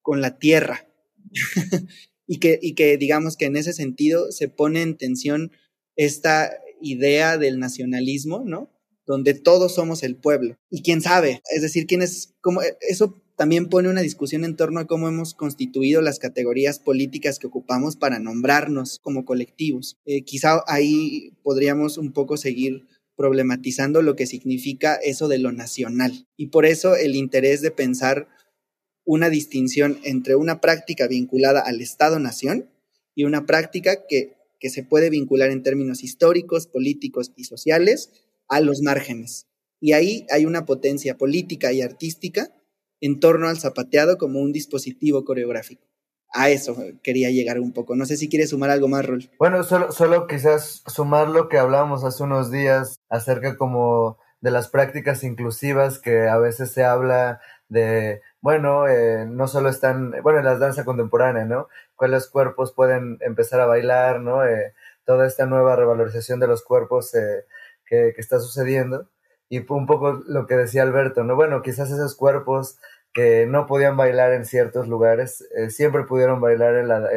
con 0.00 0.22
la 0.22 0.38
tierra, 0.38 0.88
y, 2.26 2.38
que, 2.38 2.58
y 2.60 2.74
que 2.74 2.96
digamos 2.96 3.36
que 3.36 3.46
en 3.46 3.56
ese 3.56 3.72
sentido 3.72 4.32
se 4.32 4.48
pone 4.48 4.82
en 4.82 4.96
tensión 4.96 5.52
esta 5.96 6.52
idea 6.80 7.38
del 7.38 7.58
nacionalismo, 7.58 8.42
¿no? 8.44 8.70
Donde 9.06 9.34
todos 9.34 9.74
somos 9.74 10.02
el 10.02 10.16
pueblo. 10.16 10.56
Y 10.70 10.82
quién 10.82 11.00
sabe, 11.00 11.42
es 11.54 11.62
decir, 11.62 11.86
quién 11.86 12.02
es, 12.02 12.34
como, 12.40 12.60
eso 12.88 13.20
también 13.36 13.68
pone 13.68 13.88
una 13.88 14.00
discusión 14.00 14.44
en 14.44 14.56
torno 14.56 14.80
a 14.80 14.86
cómo 14.86 15.08
hemos 15.08 15.34
constituido 15.34 16.00
las 16.00 16.18
categorías 16.18 16.78
políticas 16.78 17.38
que 17.38 17.48
ocupamos 17.48 17.96
para 17.96 18.18
nombrarnos 18.18 19.00
como 19.00 19.24
colectivos. 19.24 19.96
Eh, 20.06 20.22
quizá 20.22 20.62
ahí 20.66 21.32
podríamos 21.42 21.98
un 21.98 22.12
poco 22.12 22.36
seguir 22.36 22.86
problematizando 23.16 24.02
lo 24.02 24.16
que 24.16 24.26
significa 24.26 24.94
eso 24.96 25.28
de 25.28 25.38
lo 25.38 25.52
nacional. 25.52 26.26
Y 26.36 26.48
por 26.48 26.66
eso 26.66 26.96
el 26.96 27.16
interés 27.16 27.60
de 27.60 27.70
pensar 27.70 28.28
una 29.04 29.28
distinción 29.28 29.98
entre 30.02 30.36
una 30.36 30.60
práctica 30.60 31.06
vinculada 31.06 31.60
al 31.60 31.80
Estado-Nación 31.80 32.70
y 33.14 33.24
una 33.24 33.46
práctica 33.46 34.06
que, 34.08 34.36
que 34.58 34.70
se 34.70 34.82
puede 34.82 35.10
vincular 35.10 35.50
en 35.50 35.62
términos 35.62 36.02
históricos, 36.02 36.66
políticos 36.66 37.32
y 37.36 37.44
sociales 37.44 38.10
a 38.48 38.60
los 38.60 38.80
márgenes. 38.82 39.46
Y 39.80 39.92
ahí 39.92 40.26
hay 40.30 40.46
una 40.46 40.64
potencia 40.64 41.16
política 41.18 41.72
y 41.72 41.82
artística 41.82 42.50
en 43.00 43.20
torno 43.20 43.48
al 43.48 43.58
zapateado 43.58 44.16
como 44.16 44.40
un 44.40 44.52
dispositivo 44.52 45.24
coreográfico. 45.24 45.84
A 46.32 46.50
eso 46.50 46.76
quería 47.02 47.30
llegar 47.30 47.60
un 47.60 47.72
poco. 47.72 47.94
No 47.94 48.06
sé 48.06 48.16
si 48.16 48.28
quieres 48.28 48.50
sumar 48.50 48.70
algo 48.70 48.88
más, 48.88 49.06
Rol. 49.06 49.30
Bueno, 49.38 49.62
solo, 49.62 49.92
solo 49.92 50.26
quizás 50.26 50.82
sumar 50.86 51.28
lo 51.28 51.48
que 51.48 51.58
hablábamos 51.58 52.02
hace 52.02 52.22
unos 52.22 52.50
días 52.50 52.96
acerca 53.08 53.56
como 53.56 54.18
de 54.40 54.50
las 54.50 54.68
prácticas 54.68 55.22
inclusivas 55.22 55.98
que 55.98 56.26
a 56.28 56.38
veces 56.38 56.70
se 56.70 56.82
habla 56.82 57.40
de 57.68 58.20
bueno, 58.44 58.86
eh, 58.88 59.24
no 59.26 59.48
solo 59.48 59.70
están, 59.70 60.12
bueno, 60.22 60.38
en 60.38 60.44
la 60.44 60.58
danza 60.58 60.84
contemporánea, 60.84 61.46
¿no? 61.46 61.68
Cuáles 61.96 62.28
cuerpos 62.28 62.74
pueden 62.74 63.16
empezar 63.22 63.58
a 63.60 63.64
bailar, 63.64 64.20
¿no? 64.20 64.44
Eh, 64.44 64.74
toda 65.06 65.26
esta 65.26 65.46
nueva 65.46 65.76
revalorización 65.76 66.40
de 66.40 66.46
los 66.46 66.62
cuerpos 66.62 67.14
eh, 67.14 67.46
que, 67.86 68.12
que, 68.14 68.20
está 68.20 68.40
sucediendo. 68.40 69.08
Y 69.48 69.60
un 69.72 69.86
poco 69.86 70.22
lo 70.26 70.46
que 70.46 70.56
decía 70.56 70.82
Alberto, 70.82 71.24
¿no? 71.24 71.36
Bueno, 71.36 71.62
quizás 71.62 71.90
esos 71.90 72.16
cuerpos 72.16 72.78
que 73.14 73.46
no 73.46 73.66
podían 73.66 73.96
bailar 73.96 74.34
en 74.34 74.44
ciertos 74.44 74.88
lugares, 74.88 75.48
siempre 75.70 76.04
pudieron 76.04 76.42
bailar 76.42 76.74
en 76.74 76.88
la, 76.88 77.10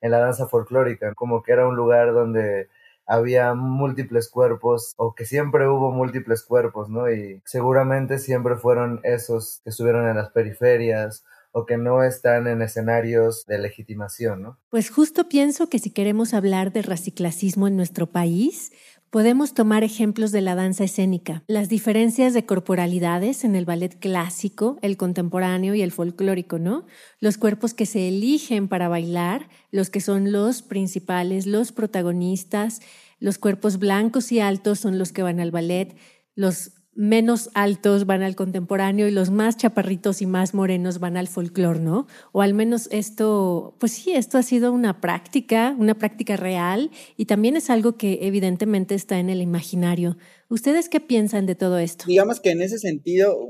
en 0.00 0.10
la 0.12 0.18
danza 0.20 0.46
folclórica, 0.46 1.14
como 1.14 1.42
que 1.42 1.50
era 1.50 1.66
un 1.66 1.74
lugar 1.74 2.12
donde 2.12 2.68
había 3.10 3.54
múltiples 3.54 4.30
cuerpos 4.30 4.94
o 4.96 5.14
que 5.16 5.24
siempre 5.24 5.68
hubo 5.68 5.90
múltiples 5.90 6.44
cuerpos, 6.44 6.88
¿no? 6.88 7.10
Y 7.10 7.42
seguramente 7.44 8.20
siempre 8.20 8.54
fueron 8.54 9.00
esos 9.02 9.60
que 9.64 9.70
estuvieron 9.70 10.08
en 10.08 10.16
las 10.16 10.30
periferias 10.30 11.24
o 11.52 11.66
que 11.66 11.76
no 11.76 12.04
están 12.04 12.46
en 12.46 12.62
escenarios 12.62 13.44
de 13.46 13.58
legitimación, 13.58 14.42
¿no? 14.42 14.58
Pues 14.68 14.90
justo 14.90 15.28
pienso 15.28 15.68
que 15.68 15.80
si 15.80 15.90
queremos 15.90 16.34
hablar 16.34 16.72
de 16.72 16.82
raciclasismo 16.82 17.66
en 17.66 17.74
nuestro 17.74 18.06
país, 18.06 18.70
Podemos 19.10 19.54
tomar 19.54 19.82
ejemplos 19.82 20.30
de 20.30 20.40
la 20.40 20.54
danza 20.54 20.84
escénica, 20.84 21.42
las 21.48 21.68
diferencias 21.68 22.32
de 22.32 22.46
corporalidades 22.46 23.42
en 23.42 23.56
el 23.56 23.64
ballet 23.64 23.98
clásico, 23.98 24.78
el 24.82 24.96
contemporáneo 24.96 25.74
y 25.74 25.82
el 25.82 25.90
folclórico, 25.90 26.60
¿no? 26.60 26.86
Los 27.18 27.36
cuerpos 27.36 27.74
que 27.74 27.86
se 27.86 28.06
eligen 28.06 28.68
para 28.68 28.86
bailar, 28.86 29.48
los 29.72 29.90
que 29.90 30.00
son 30.00 30.30
los 30.30 30.62
principales, 30.62 31.48
los 31.48 31.72
protagonistas, 31.72 32.82
los 33.18 33.38
cuerpos 33.38 33.80
blancos 33.80 34.30
y 34.30 34.38
altos 34.38 34.78
son 34.78 34.96
los 34.96 35.10
que 35.10 35.24
van 35.24 35.40
al 35.40 35.50
ballet, 35.50 35.96
los 36.36 36.79
menos 37.00 37.48
altos 37.54 38.04
van 38.04 38.20
al 38.20 38.36
contemporáneo 38.36 39.08
y 39.08 39.10
los 39.10 39.30
más 39.30 39.56
chaparritos 39.56 40.20
y 40.20 40.26
más 40.26 40.52
morenos 40.52 41.00
van 41.00 41.16
al 41.16 41.28
folclore, 41.28 41.80
¿no? 41.80 42.06
O 42.32 42.42
al 42.42 42.52
menos 42.52 42.90
esto, 42.92 43.74
pues 43.78 43.92
sí, 43.92 44.12
esto 44.12 44.36
ha 44.36 44.42
sido 44.42 44.70
una 44.70 45.00
práctica, 45.00 45.74
una 45.78 45.94
práctica 45.94 46.36
real 46.36 46.90
y 47.16 47.24
también 47.24 47.56
es 47.56 47.70
algo 47.70 47.96
que 47.96 48.18
evidentemente 48.20 48.94
está 48.94 49.18
en 49.18 49.30
el 49.30 49.40
imaginario. 49.40 50.18
¿Ustedes 50.50 50.90
qué 50.90 51.00
piensan 51.00 51.46
de 51.46 51.54
todo 51.54 51.78
esto? 51.78 52.04
Digamos 52.06 52.38
que 52.38 52.50
en 52.50 52.60
ese 52.60 52.78
sentido, 52.78 53.48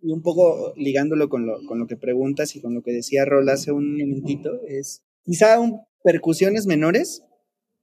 y 0.00 0.12
un 0.12 0.22
poco 0.22 0.72
ligándolo 0.76 1.28
con 1.28 1.44
lo, 1.44 1.58
con 1.66 1.80
lo 1.80 1.88
que 1.88 1.96
preguntas 1.96 2.54
y 2.54 2.60
con 2.60 2.72
lo 2.72 2.84
que 2.84 2.92
decía 2.92 3.24
Rol 3.24 3.48
hace 3.48 3.72
un 3.72 3.98
momentito, 3.98 4.60
es 4.68 5.02
quizá 5.24 5.58
un, 5.58 5.80
percusiones 6.04 6.66
menores, 6.66 7.24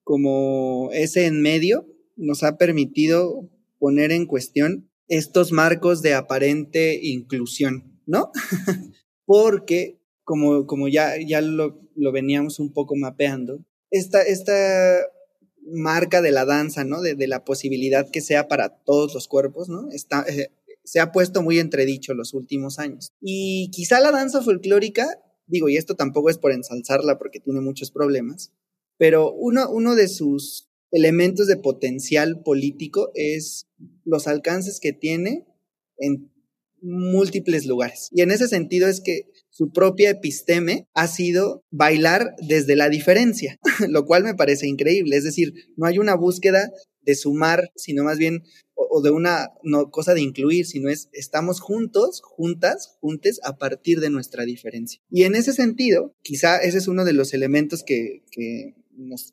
como 0.03 0.91
ese 0.93 1.25
en 1.25 1.41
medio, 1.41 1.85
nos 2.15 2.43
ha 2.43 2.55
permitido 2.55 3.49
poner 3.79 4.13
en 4.13 4.27
cuestión 4.27 4.89
estos 5.07 5.51
marcos 5.51 6.01
de 6.01 6.13
aparente 6.13 6.99
inclusión, 7.01 7.99
¿no? 8.05 8.31
Porque, 9.25 9.99
como, 10.23 10.65
como 10.65 10.87
ya, 10.87 11.13
ya 11.19 11.41
lo, 11.41 11.81
lo, 11.95 12.11
veníamos 12.11 12.59
un 12.59 12.73
poco 12.73 12.95
mapeando, 12.95 13.63
esta, 13.89 14.21
esta 14.21 15.01
marca 15.65 16.21
de 16.21 16.31
la 16.31 16.45
danza, 16.45 16.83
¿no? 16.83 17.01
De, 17.01 17.15
de, 17.15 17.27
la 17.27 17.43
posibilidad 17.45 18.09
que 18.09 18.21
sea 18.21 18.47
para 18.47 18.69
todos 18.69 19.13
los 19.13 19.27
cuerpos, 19.27 19.69
¿no? 19.69 19.89
Está, 19.91 20.25
eh, 20.27 20.51
se 20.83 20.99
ha 20.99 21.11
puesto 21.11 21.41
muy 21.41 21.59
entredicho 21.59 22.13
los 22.13 22.33
últimos 22.33 22.79
años. 22.79 23.11
Y 23.21 23.69
quizá 23.71 23.99
la 23.99 24.11
danza 24.11 24.41
folclórica, 24.41 25.07
digo, 25.47 25.69
y 25.69 25.77
esto 25.77 25.95
tampoco 25.95 26.29
es 26.29 26.37
por 26.37 26.51
ensalzarla 26.51 27.17
porque 27.17 27.39
tiene 27.39 27.61
muchos 27.61 27.91
problemas, 27.91 28.51
pero 28.97 29.31
uno, 29.31 29.69
uno 29.69 29.95
de 29.95 30.07
sus 30.07 30.69
elementos 30.93 31.47
de 31.47 31.57
potencial 31.57 32.41
político 32.43 33.11
es 33.15 33.67
los 34.05 34.27
alcances 34.27 34.79
que 34.79 34.93
tiene 34.93 35.45
en 35.97 36.31
múltiples 36.81 37.65
lugares. 37.65 38.09
Y 38.11 38.21
en 38.21 38.31
ese 38.31 38.47
sentido 38.47 38.87
es 38.87 39.01
que 39.01 39.23
su 39.49 39.71
propia 39.71 40.11
episteme 40.11 40.87
ha 40.93 41.07
sido 41.07 41.63
bailar 41.71 42.35
desde 42.47 42.75
la 42.75 42.89
diferencia, 42.89 43.59
lo 43.89 44.05
cual 44.05 44.23
me 44.23 44.35
parece 44.35 44.67
increíble. 44.67 45.17
Es 45.17 45.23
decir, 45.23 45.53
no 45.77 45.87
hay 45.87 45.97
una 45.97 46.15
búsqueda 46.15 46.71
de 47.01 47.15
sumar, 47.15 47.71
sino 47.75 48.03
más 48.03 48.17
bien, 48.17 48.43
o, 48.75 49.01
de 49.01 49.09
una 49.09 49.49
no, 49.63 49.89
cosa 49.89 50.13
de 50.13 50.21
incluir, 50.21 50.65
sino 50.65 50.89
es 50.89 51.09
estamos 51.11 51.59
juntos, 51.59 52.21
juntas, 52.23 52.97
juntes 53.01 53.39
a 53.43 53.57
partir 53.57 53.99
de 53.99 54.09
nuestra 54.09 54.45
diferencia. 54.45 55.01
Y 55.09 55.23
en 55.23 55.35
ese 55.35 55.53
sentido, 55.53 56.13
quizá 56.21 56.57
ese 56.57 56.77
es 56.77 56.87
uno 56.87 57.03
de 57.03 57.13
los 57.13 57.33
elementos 57.33 57.83
que, 57.83 58.23
que 58.31 58.75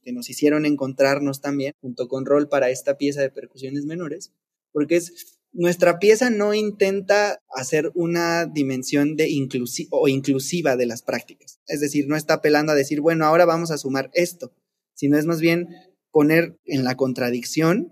que 0.03 0.13
nos 0.13 0.31
hicieron 0.31 0.67
encontrarnos 0.67 1.41
también, 1.41 1.73
junto 1.81 2.09
con 2.09 2.27
Rol, 2.27 2.49
para 2.49 2.71
esta 2.71 2.97
pieza 2.97 3.21
de 3.21 3.31
percusiones 3.31 3.85
menores, 3.85 4.33
porque 4.73 4.97
es 4.97 5.41
nuestra 5.53 5.99
pieza 5.99 6.31
no 6.31 6.55
intenta 6.55 7.41
hacer 7.49 7.91
una 7.95 8.47
dimensión 8.47 9.17
de 9.17 9.29
inclusi 9.29 9.89
o 9.91 10.07
inclusiva 10.09 10.77
de 10.77 10.87
las 10.87 11.03
prácticas. 11.03 11.61
Es 11.67 11.81
decir, 11.81 12.07
no 12.07 12.17
está 12.17 12.35
apelando 12.35 12.73
a 12.73 12.77
decir, 12.77 13.01
bueno, 13.01 13.25
ahora 13.25 13.47
vamos 13.47 13.71
a 13.71 13.79
sumar 13.79 14.11
esto, 14.15 14.53
sino 14.95 15.19
es 15.19 15.27
más 15.27 15.41
bien 15.41 15.69
poner 16.13 16.57
en 16.65 16.85
la 16.85 16.97
contradicción 16.97 17.91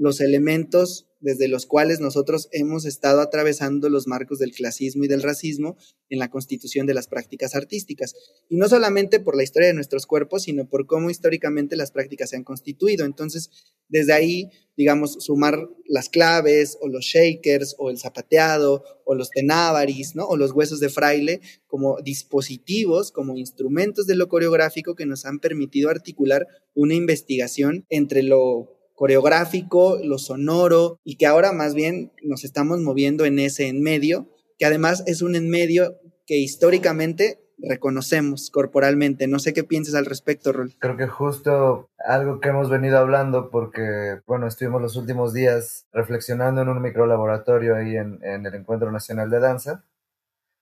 los 0.00 0.22
elementos 0.22 1.06
desde 1.20 1.46
los 1.46 1.66
cuales 1.66 2.00
nosotros 2.00 2.48
hemos 2.52 2.86
estado 2.86 3.20
atravesando 3.20 3.90
los 3.90 4.06
marcos 4.06 4.38
del 4.38 4.52
clasismo 4.52 5.04
y 5.04 5.08
del 5.08 5.22
racismo 5.22 5.76
en 6.08 6.18
la 6.18 6.30
constitución 6.30 6.86
de 6.86 6.94
las 6.94 7.06
prácticas 7.06 7.54
artísticas. 7.54 8.14
Y 8.48 8.56
no 8.56 8.66
solamente 8.70 9.20
por 9.20 9.36
la 9.36 9.42
historia 9.42 9.68
de 9.68 9.74
nuestros 9.74 10.06
cuerpos, 10.06 10.44
sino 10.44 10.70
por 10.70 10.86
cómo 10.86 11.10
históricamente 11.10 11.76
las 11.76 11.90
prácticas 11.90 12.30
se 12.30 12.36
han 12.36 12.44
constituido. 12.44 13.04
Entonces, 13.04 13.50
desde 13.90 14.14
ahí, 14.14 14.48
digamos, 14.74 15.22
sumar 15.22 15.68
las 15.86 16.08
claves 16.08 16.78
o 16.80 16.88
los 16.88 17.04
shakers 17.04 17.76
o 17.76 17.90
el 17.90 17.98
zapateado 17.98 18.82
o 19.04 19.14
los 19.14 19.28
tenábaris, 19.28 20.16
¿no? 20.16 20.24
O 20.24 20.38
los 20.38 20.52
huesos 20.52 20.80
de 20.80 20.88
fraile 20.88 21.42
como 21.66 22.00
dispositivos, 22.00 23.12
como 23.12 23.36
instrumentos 23.36 24.06
de 24.06 24.14
lo 24.14 24.28
coreográfico 24.28 24.94
que 24.94 25.04
nos 25.04 25.26
han 25.26 25.40
permitido 25.40 25.90
articular 25.90 26.46
una 26.72 26.94
investigación 26.94 27.84
entre 27.90 28.22
lo 28.22 28.79
coreográfico, 29.00 29.96
lo 30.04 30.18
sonoro, 30.18 30.98
y 31.02 31.16
que 31.16 31.24
ahora 31.24 31.52
más 31.52 31.74
bien 31.74 32.12
nos 32.22 32.44
estamos 32.44 32.80
moviendo 32.80 33.24
en 33.24 33.38
ese 33.38 33.68
en 33.68 33.80
medio, 33.80 34.28
que 34.58 34.66
además 34.66 35.02
es 35.06 35.22
un 35.22 35.36
en 35.36 35.48
medio 35.48 35.96
que 36.26 36.36
históricamente 36.36 37.40
reconocemos 37.56 38.50
corporalmente. 38.50 39.26
No 39.26 39.38
sé 39.38 39.54
qué 39.54 39.64
piensas 39.64 39.94
al 39.94 40.04
respecto, 40.04 40.52
Rol. 40.52 40.74
Creo 40.78 40.98
que 40.98 41.06
justo 41.06 41.88
algo 42.06 42.40
que 42.40 42.50
hemos 42.50 42.68
venido 42.68 42.98
hablando 42.98 43.48
porque, 43.48 44.20
bueno, 44.26 44.46
estuvimos 44.46 44.82
los 44.82 44.96
últimos 44.96 45.32
días 45.32 45.86
reflexionando 45.92 46.60
en 46.60 46.68
un 46.68 46.82
microlaboratorio 46.82 47.76
ahí 47.76 47.96
en, 47.96 48.18
en 48.22 48.44
el 48.44 48.54
Encuentro 48.54 48.92
Nacional 48.92 49.30
de 49.30 49.40
Danza, 49.40 49.82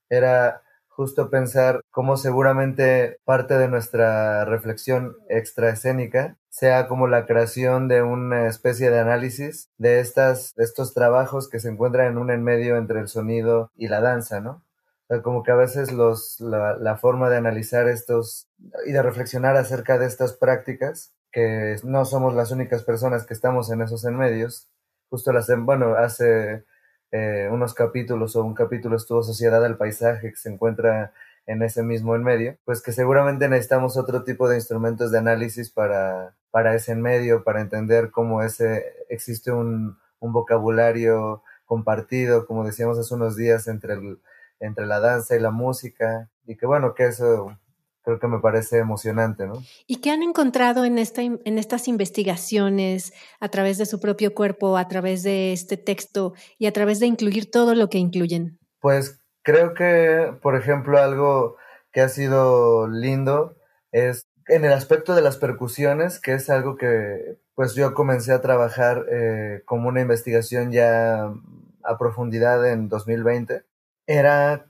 era 0.08 0.62
justo 0.86 1.28
pensar 1.28 1.80
cómo 1.90 2.16
seguramente 2.16 3.18
parte 3.24 3.58
de 3.58 3.66
nuestra 3.66 4.44
reflexión 4.44 5.16
extraescénica 5.28 6.36
sea 6.58 6.88
como 6.88 7.06
la 7.06 7.24
creación 7.24 7.86
de 7.86 8.02
una 8.02 8.48
especie 8.48 8.90
de 8.90 8.98
análisis 8.98 9.70
de, 9.78 10.00
estas, 10.00 10.56
de 10.56 10.64
estos 10.64 10.92
trabajos 10.92 11.48
que 11.48 11.60
se 11.60 11.68
encuentran 11.68 12.08
en 12.08 12.18
un 12.18 12.32
en 12.32 12.42
medio 12.42 12.76
entre 12.76 12.98
el 12.98 13.06
sonido 13.06 13.70
y 13.76 13.86
la 13.86 14.00
danza, 14.00 14.40
¿no? 14.40 14.64
como 15.22 15.44
que 15.44 15.52
a 15.52 15.54
veces 15.54 15.92
los, 15.92 16.40
la, 16.40 16.76
la, 16.76 16.96
forma 16.96 17.30
de 17.30 17.36
analizar 17.36 17.88
estos 17.88 18.48
y 18.84 18.90
de 18.90 19.02
reflexionar 19.02 19.56
acerca 19.56 19.98
de 19.98 20.06
estas 20.06 20.32
prácticas, 20.32 21.14
que 21.30 21.76
no 21.84 22.04
somos 22.04 22.34
las 22.34 22.50
únicas 22.50 22.82
personas 22.82 23.24
que 23.24 23.34
estamos 23.34 23.70
en 23.70 23.80
esos 23.80 24.04
enmedios, 24.04 24.68
justo 25.10 25.32
las, 25.32 25.46
bueno, 25.60 25.94
hace 25.94 26.64
eh, 27.12 27.48
unos 27.52 27.72
capítulos 27.72 28.34
o 28.34 28.42
un 28.42 28.54
capítulo 28.54 28.96
estuvo 28.96 29.22
Sociedad 29.22 29.62
del 29.62 29.76
Paisaje 29.76 30.30
que 30.30 30.36
se 30.36 30.50
encuentra 30.50 31.12
en 31.48 31.62
ese 31.62 31.82
mismo 31.82 32.14
en 32.14 32.22
medio, 32.22 32.58
pues 32.66 32.82
que 32.82 32.92
seguramente 32.92 33.48
necesitamos 33.48 33.96
otro 33.96 34.22
tipo 34.22 34.48
de 34.48 34.56
instrumentos 34.56 35.10
de 35.10 35.18
análisis 35.18 35.70
para, 35.70 36.36
para 36.50 36.74
ese 36.74 36.92
en 36.92 37.00
medio, 37.00 37.42
para 37.42 37.62
entender 37.62 38.10
cómo 38.10 38.42
ese, 38.42 38.84
existe 39.08 39.50
un, 39.50 39.96
un 40.20 40.32
vocabulario 40.34 41.42
compartido, 41.64 42.46
como 42.46 42.66
decíamos 42.66 42.98
hace 42.98 43.14
unos 43.14 43.34
días, 43.34 43.66
entre 43.66 43.94
el, 43.94 44.20
entre 44.60 44.86
la 44.86 45.00
danza 45.00 45.36
y 45.36 45.40
la 45.40 45.50
música, 45.50 46.28
y 46.46 46.56
que 46.56 46.66
bueno, 46.66 46.94
que 46.94 47.06
eso 47.06 47.56
creo 48.02 48.18
que 48.20 48.28
me 48.28 48.40
parece 48.40 48.76
emocionante, 48.76 49.46
¿no? 49.46 49.54
¿Y 49.86 50.02
qué 50.02 50.10
han 50.10 50.22
encontrado 50.22 50.84
en, 50.84 50.98
esta, 50.98 51.22
en 51.22 51.58
estas 51.58 51.88
investigaciones 51.88 53.14
a 53.40 53.48
través 53.48 53.78
de 53.78 53.86
su 53.86 54.00
propio 54.00 54.34
cuerpo, 54.34 54.76
a 54.76 54.86
través 54.86 55.22
de 55.22 55.54
este 55.54 55.78
texto 55.78 56.34
y 56.58 56.66
a 56.66 56.72
través 56.72 57.00
de 57.00 57.06
incluir 57.06 57.50
todo 57.50 57.74
lo 57.74 57.88
que 57.88 57.98
incluyen? 57.98 58.58
Pues 58.80 59.18
creo 59.48 59.72
que, 59.72 60.34
por 60.42 60.56
ejemplo, 60.56 60.98
algo 60.98 61.56
que 61.90 62.02
ha 62.02 62.10
sido 62.10 62.86
lindo 62.86 63.56
es 63.92 64.26
en 64.46 64.66
el 64.66 64.74
aspecto 64.74 65.14
de 65.14 65.22
las 65.22 65.38
percusiones, 65.38 66.20
que 66.20 66.34
es 66.34 66.50
algo 66.50 66.76
que 66.76 67.38
pues 67.54 67.74
yo 67.74 67.94
comencé 67.94 68.32
a 68.32 68.42
trabajar 68.42 69.06
eh, 69.10 69.62
como 69.64 69.88
una 69.88 70.02
investigación 70.02 70.70
ya 70.70 71.32
a 71.82 71.98
profundidad 71.98 72.70
en 72.70 72.90
2020 72.90 73.64
era 74.06 74.66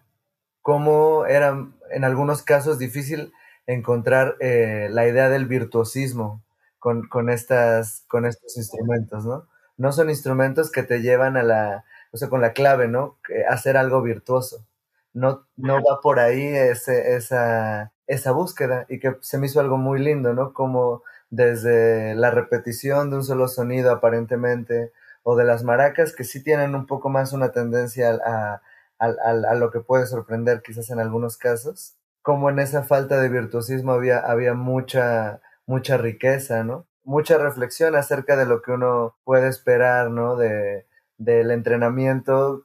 cómo 0.63 1.27
era 1.27 1.67
en 1.91 2.05
algunos 2.05 2.43
casos 2.43 2.79
difícil 2.79 3.33
encontrar 3.67 4.37
eh, 4.39 4.89
la 4.93 5.09
idea 5.09 5.29
del 5.29 5.47
virtuosismo 5.47 6.45
con, 6.79 7.09
con, 7.09 7.31
estas, 7.31 8.05
con 8.07 8.27
estos 8.27 8.57
instrumentos, 8.57 9.25
¿no? 9.25 9.49
No 9.77 9.91
son 9.93 10.09
instrumentos 10.09 10.71
que 10.71 10.85
te 10.85 11.03
llevan 11.03 11.37
a 11.37 11.43
la, 11.43 11.85
o 12.13 12.17
sea, 12.17 12.29
con 12.29 12.41
la 12.41 12.53
clave, 12.53 12.87
¿no? 12.87 13.19
hacer 13.49 13.77
algo 13.77 14.03
virtuoso. 14.03 14.68
No, 15.19 15.47
no 15.57 15.83
va 15.83 16.01
por 16.01 16.21
ahí 16.21 16.47
ese, 16.47 17.17
esa, 17.17 17.93
esa 18.07 18.33
búsqueda 18.33 18.87
y 18.89 19.01
que 19.01 19.17
se 19.21 19.39
me 19.39 19.47
hizo 19.47 19.61
algo 19.61 19.77
muy 19.77 19.99
lindo, 19.99 20.33
¿no? 20.33 20.53
Como 20.53 21.03
desde 21.31 22.15
la 22.15 22.31
repetición 22.31 23.11
de 23.11 23.17
un 23.17 23.25
solo 23.25 23.49
sonido 23.49 23.91
aparentemente, 23.91 24.93
o 25.23 25.37
de 25.37 25.45
las 25.45 25.65
maracas 25.65 26.15
que 26.15 26.25
sí 26.25 26.43
tienen 26.43 26.75
un 26.75 26.87
poco 26.87 27.11
más 27.11 27.33
una 27.33 27.53
tendencia 27.53 28.19
a, 28.25 28.63
a, 28.99 29.55
lo 29.55 29.71
que 29.71 29.81
puede 29.81 30.07
sorprender 30.07 30.63
quizás 30.63 30.91
en 30.91 31.01
algunos 31.01 31.37
casos, 31.37 31.97
como 32.23 32.51
en 32.51 32.59
esa 32.61 32.83
falta 32.85 33.21
de 33.21 33.29
virtuosismo 33.29 33.93
había, 33.93 34.21
había 34.21 34.55
mucha, 34.55 35.41
mucha 35.67 35.97
riqueza, 35.97 36.65
¿no? 36.65 36.87
Mucha 37.05 37.39
reflexión 37.39 37.97
acerca 37.97 38.37
de 38.37 38.47
lo 38.47 38.63
que 38.63 38.73
uno 38.73 39.17
puede 39.25 39.49
esperar, 39.49 40.11
¿no? 40.11 40.37
De, 40.37 40.87
del 41.19 41.51
entrenamiento 41.51 42.65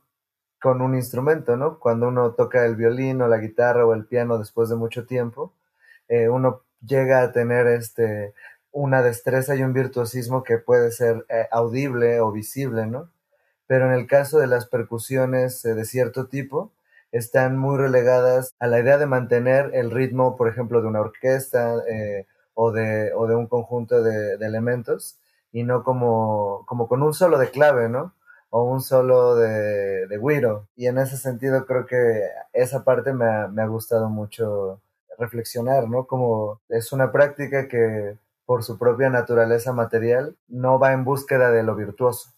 con 0.64 0.82
un 0.82 0.96
instrumento, 0.96 1.58
¿no? 1.58 1.78
Cuando 1.78 2.08
uno 2.08 2.32
toca 2.36 2.66
el 2.66 2.78
violín 2.78 3.22
o 3.22 3.28
la 3.28 3.38
guitarra 3.38 3.86
o 3.86 3.94
el 3.94 4.06
piano 4.06 4.40
después 4.40 4.70
de 4.70 4.78
mucho 4.78 5.06
tiempo, 5.06 5.52
eh, 6.08 6.30
uno 6.30 6.62
llega 6.88 7.22
a 7.22 7.34
tener 7.34 7.68
este, 7.68 8.34
una 8.72 9.02
destreza 9.02 9.58
y 9.58 9.64
un 9.64 9.74
virtuosismo 9.74 10.42
que 10.44 10.60
puede 10.60 10.92
ser 10.92 11.26
eh, 11.28 11.50
audible 11.52 12.22
o 12.22 12.32
visible, 12.32 12.88
¿no? 12.88 13.10
pero 13.68 13.88
en 13.88 13.92
el 13.92 14.08
caso 14.08 14.40
de 14.40 14.48
las 14.48 14.66
percusiones 14.66 15.66
eh, 15.66 15.74
de 15.76 15.84
cierto 15.84 16.28
tipo, 16.28 16.72
están 17.12 17.58
muy 17.58 17.78
relegadas 17.78 18.54
a 18.58 18.68
la 18.68 18.80
idea 18.80 18.98
de 18.98 19.06
mantener 19.06 19.72
el 19.74 19.92
ritmo, 19.92 20.38
por 20.38 20.48
ejemplo, 20.48 20.82
de 20.82 20.88
una 20.88 21.02
orquesta 21.02 21.76
o, 22.54 22.72
de, 22.72 23.12
o 23.14 23.28
de 23.28 23.36
un 23.36 23.48
conjunto 23.48 24.02
de, 24.02 24.36
elementos, 24.36 25.20
y 25.52 25.64
no 25.64 25.84
como, 25.84 26.64
como 26.68 26.88
con 26.88 27.04
un 27.04 27.14
solo 27.14 27.38
de 27.38 27.52
clave, 27.52 27.90
¿no? 27.90 28.14
O 28.56 28.64
un 28.64 28.82
solo 28.82 29.36
de, 29.36 30.06
de 30.08 30.18
güiro. 30.18 30.68
Y 30.76 30.86
en 30.86 31.00
ese 31.00 31.18
sentido 31.18 31.66
creo 31.66 31.88
que 31.88 32.22
esa 32.54 32.84
parte 32.84 33.12
me 33.12 33.26
ha, 33.26 33.48
me 33.48 33.64
ha 33.64 33.68
gustado 33.68 34.10
mucho 34.10 34.80
reflexionar, 35.18 35.90
¿no? 35.90 36.06
Como 36.06 36.62
es 36.70 36.92
una 36.92 37.12
práctica 37.12 37.68
que 37.68 38.18
por 38.46 38.64
su 38.64 38.78
propia 38.78 39.10
naturaleza 39.10 39.74
material 39.74 40.36
no 40.48 40.78
va 40.78 40.94
en 40.94 41.04
búsqueda 41.06 41.52
de 41.52 41.64
lo 41.64 41.76
virtuoso, 41.76 42.34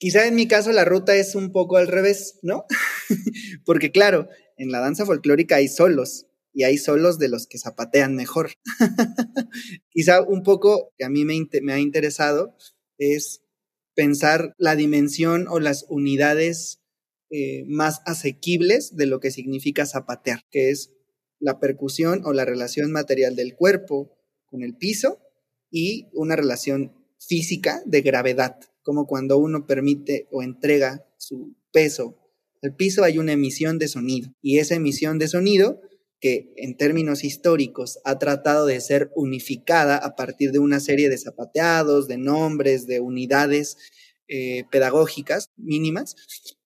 Quizá 0.00 0.26
en 0.26 0.34
mi 0.34 0.48
caso 0.48 0.72
la 0.72 0.86
ruta 0.86 1.14
es 1.14 1.34
un 1.34 1.52
poco 1.52 1.76
al 1.76 1.86
revés, 1.86 2.38
¿no? 2.40 2.64
Porque 3.66 3.92
claro, 3.92 4.30
en 4.56 4.72
la 4.72 4.80
danza 4.80 5.04
folclórica 5.04 5.56
hay 5.56 5.68
solos 5.68 6.26
y 6.54 6.64
hay 6.64 6.78
solos 6.78 7.18
de 7.18 7.28
los 7.28 7.46
que 7.46 7.58
zapatean 7.58 8.16
mejor. 8.16 8.52
Quizá 9.90 10.22
un 10.22 10.42
poco 10.42 10.94
que 10.96 11.04
a 11.04 11.10
mí 11.10 11.26
me, 11.26 11.72
ha 11.74 11.78
interesado 11.78 12.56
es 12.96 13.42
pensar 13.94 14.54
la 14.58 14.76
dimensión 14.76 15.46
o 15.48 15.60
las 15.60 15.86
unidades 15.88 16.80
eh, 17.30 17.64
más 17.66 18.00
asequibles 18.06 18.96
de 18.96 19.06
lo 19.06 19.20
que 19.20 19.30
significa 19.30 19.86
zapatear, 19.86 20.44
que 20.50 20.70
es 20.70 20.92
la 21.38 21.60
percusión 21.60 22.22
o 22.24 22.32
la 22.32 22.44
relación 22.44 22.92
material 22.92 23.36
del 23.36 23.54
cuerpo 23.54 24.16
con 24.46 24.62
el 24.62 24.76
piso 24.76 25.20
y 25.70 26.08
una 26.12 26.36
relación 26.36 26.92
física 27.18 27.82
de 27.86 28.02
gravedad 28.02 28.56
como 28.82 29.06
cuando 29.06 29.38
uno 29.38 29.66
permite 29.66 30.26
o 30.32 30.42
entrega 30.42 31.06
su 31.16 31.54
peso. 31.72 32.16
Al 32.62 32.74
piso 32.74 33.04
hay 33.04 33.18
una 33.18 33.32
emisión 33.32 33.78
de 33.78 33.88
sonido 33.88 34.34
y 34.42 34.58
esa 34.58 34.74
emisión 34.74 35.18
de 35.18 35.28
sonido 35.28 35.80
que 36.20 36.52
en 36.56 36.76
términos 36.76 37.24
históricos 37.24 37.98
ha 38.04 38.18
tratado 38.18 38.66
de 38.66 38.80
ser 38.80 39.10
unificada 39.14 39.96
a 39.96 40.16
partir 40.16 40.52
de 40.52 40.58
una 40.58 40.80
serie 40.80 41.08
de 41.08 41.18
zapateados, 41.18 42.08
de 42.08 42.18
nombres, 42.18 42.86
de 42.86 43.00
unidades 43.00 43.78
eh, 44.28 44.64
pedagógicas 44.70 45.50
mínimas. 45.56 46.14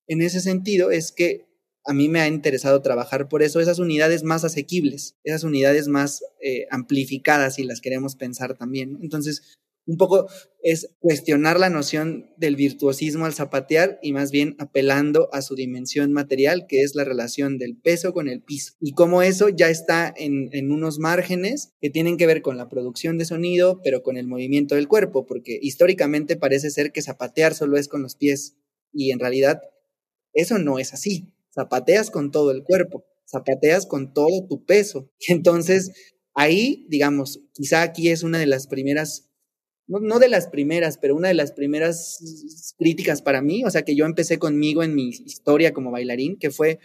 En 0.07 0.21
ese 0.21 0.41
sentido 0.41 0.91
es 0.91 1.13
que 1.13 1.47
a 1.87 1.93
mí 1.93 2.09
me 2.09 2.21
ha 2.21 2.29
interesado 2.29 2.81
trabajar 2.83 3.29
por 3.29 3.43
eso, 3.43 3.61
esas 3.61 3.79
unidades 3.79 4.23
más 4.23 4.45
asequibles, 4.45 5.17
esas 5.23 5.45
unidades 5.45 5.87
más 5.87 6.23
eh, 6.43 6.67
amplificadas, 6.71 7.57
si 7.57 7.65
las 7.65 7.81
queremos 7.81 8.17
pensar 8.17 8.57
también. 8.57 8.99
Entonces, 9.03 9.59
un 9.87 9.97
poco 9.99 10.29
es 10.63 10.95
cuestionar 10.99 11.61
la 11.61 11.69
noción 11.69 12.31
del 12.39 12.57
virtuosismo 12.57 13.27
al 13.27 13.35
zapatear 13.35 13.99
y 14.03 14.13
más 14.13 14.31
bien 14.31 14.57
apelando 14.59 15.29
a 15.33 15.43
su 15.43 15.55
dimensión 15.55 16.13
material, 16.13 16.67
que 16.67 16.83
es 16.83 16.95
la 16.95 17.05
relación 17.05 17.59
del 17.59 17.77
peso 17.77 18.15
con 18.15 18.29
el 18.29 18.43
piso. 18.43 18.73
Y 18.81 18.93
cómo 18.93 19.23
eso 19.23 19.51
ya 19.51 19.69
está 19.69 20.13
en, 20.17 20.49
en, 20.53 20.73
unos 20.73 20.99
márgenes 20.99 21.75
que 21.83 21.91
tienen 21.91 22.17
que 22.17 22.27
ver 22.27 22.41
con 22.41 22.57
la 22.57 22.69
producción 22.69 23.19
de 23.19 23.27
sonido, 23.27 23.81
pero 23.85 24.03
con 24.03 24.17
el 24.17 24.27
movimiento 24.27 24.75
del 24.75 24.89
cuerpo, 24.89 25.27
porque 25.27 25.59
históricamente 25.61 26.37
parece 26.37 26.71
ser 26.71 26.93
que 26.93 27.03
zapatear 27.03 27.55
solo 27.55 27.77
es 27.77 27.89
con 27.89 28.03
los 28.03 28.17
pies 28.17 28.57
y 28.91 29.11
en 29.11 29.19
realidad 29.19 29.61
eso 30.33 30.59
no 30.59 30.79
es 30.79 30.95
así. 30.95 31.33
Zapateas 31.55 32.11
con 32.11 32.31
todo 32.31 32.51
el 32.51 32.65
cuerpo, 32.65 33.05
zapateas 33.31 33.87
con 33.87 34.13
todo 34.13 34.47
tu 34.47 34.65
peso. 34.65 35.11
Entonces, 35.29 35.93
ahí, 36.35 36.87
digamos, 36.89 37.41
quizá 37.53 37.83
aquí 37.83 38.09
es 38.09 38.23
una 38.23 38.39
de 38.39 38.47
las 38.47 38.67
primeras 38.67 39.31
no, 39.87 40.19
de 40.19 40.29
las 40.29 40.49
primeras, 40.49 40.99
pero 40.99 41.15
una 41.15 41.29
de 41.29 41.35
las 41.35 41.53
primeras 41.53 42.75
críticas 42.79 43.23
para 43.23 43.43
mí, 43.43 43.65
o 43.65 43.71
sea, 43.71 43.83
que 43.83 43.95
yo 43.95 44.07
empecé 44.07 44.39
conmigo 44.39 44.83
en 44.83 44.95
mi 44.95 45.09
historia 45.09 45.73
como 45.73 45.91
bailarín, 45.91 46.39
que 46.39 46.51
fue, 46.51 46.79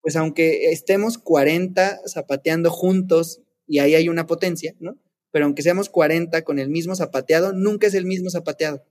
pues 0.00 0.16
aunque 0.16 0.70
estemos 0.70 1.18
40 1.18 2.00
zapateando 2.06 2.70
juntos 2.70 3.40
y 3.66 3.80
ahí 3.80 3.94
hay 3.94 4.08
una 4.08 4.26
potencia, 4.26 4.74
¿no? 4.78 4.96
Pero 5.32 5.46
aunque 5.46 5.62
seamos 5.62 5.88
40 5.88 6.42
con 6.42 6.58
el 6.58 6.70
mismo 6.70 6.94
zapateado, 6.94 7.52
nunca 7.52 7.88
es 7.88 7.94
el 7.94 8.06
mismo 8.06 8.30
zapateado, 8.30 8.84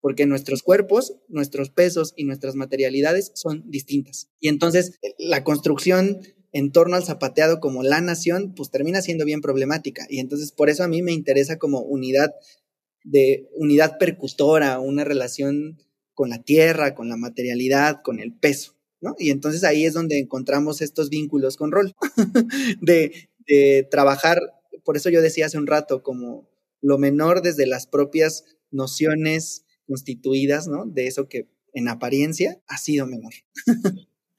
porque 0.00 0.26
nuestros 0.26 0.62
cuerpos, 0.62 1.16
nuestros 1.28 1.70
pesos 1.70 2.14
y 2.16 2.24
nuestras 2.24 2.54
materialidades 2.54 3.32
son 3.34 3.68
distintas. 3.68 4.30
Y 4.38 4.48
entonces 4.48 4.98
la 5.18 5.42
construcción 5.42 6.20
en 6.52 6.72
torno 6.72 6.96
al 6.96 7.04
zapateado 7.04 7.60
como 7.60 7.82
la 7.82 8.00
nación, 8.00 8.54
pues 8.54 8.70
termina 8.70 9.02
siendo 9.02 9.24
bien 9.24 9.40
problemática. 9.40 10.06
Y 10.08 10.20
entonces 10.20 10.52
por 10.52 10.70
eso 10.70 10.84
a 10.84 10.88
mí 10.88 11.02
me 11.02 11.12
interesa 11.12 11.58
como 11.58 11.80
unidad 11.80 12.34
de 13.04 13.48
unidad 13.54 13.98
percutora, 13.98 14.78
una 14.80 15.04
relación 15.04 15.78
con 16.14 16.30
la 16.30 16.42
tierra, 16.42 16.94
con 16.94 17.08
la 17.08 17.16
materialidad, 17.16 18.02
con 18.02 18.20
el 18.20 18.32
peso. 18.32 18.76
Y 19.18 19.30
entonces 19.30 19.64
ahí 19.64 19.86
es 19.86 19.94
donde 19.94 20.18
encontramos 20.18 20.82
estos 20.82 21.08
vínculos 21.08 21.56
con 21.56 21.72
rol, 21.72 21.94
de, 22.80 23.30
de 23.46 23.88
trabajar, 23.90 24.38
por 24.84 24.96
eso 24.96 25.08
yo 25.08 25.22
decía 25.22 25.46
hace 25.46 25.58
un 25.58 25.66
rato, 25.66 26.02
como 26.02 26.48
lo 26.82 26.98
menor 26.98 27.42
desde 27.42 27.66
las 27.66 27.86
propias 27.86 28.44
nociones 28.70 29.64
constituidas, 29.86 30.68
¿no? 30.68 30.84
De 30.86 31.06
eso 31.06 31.28
que 31.28 31.48
en 31.72 31.88
apariencia 31.88 32.60
ha 32.66 32.78
sido 32.78 33.06
menor. 33.06 33.32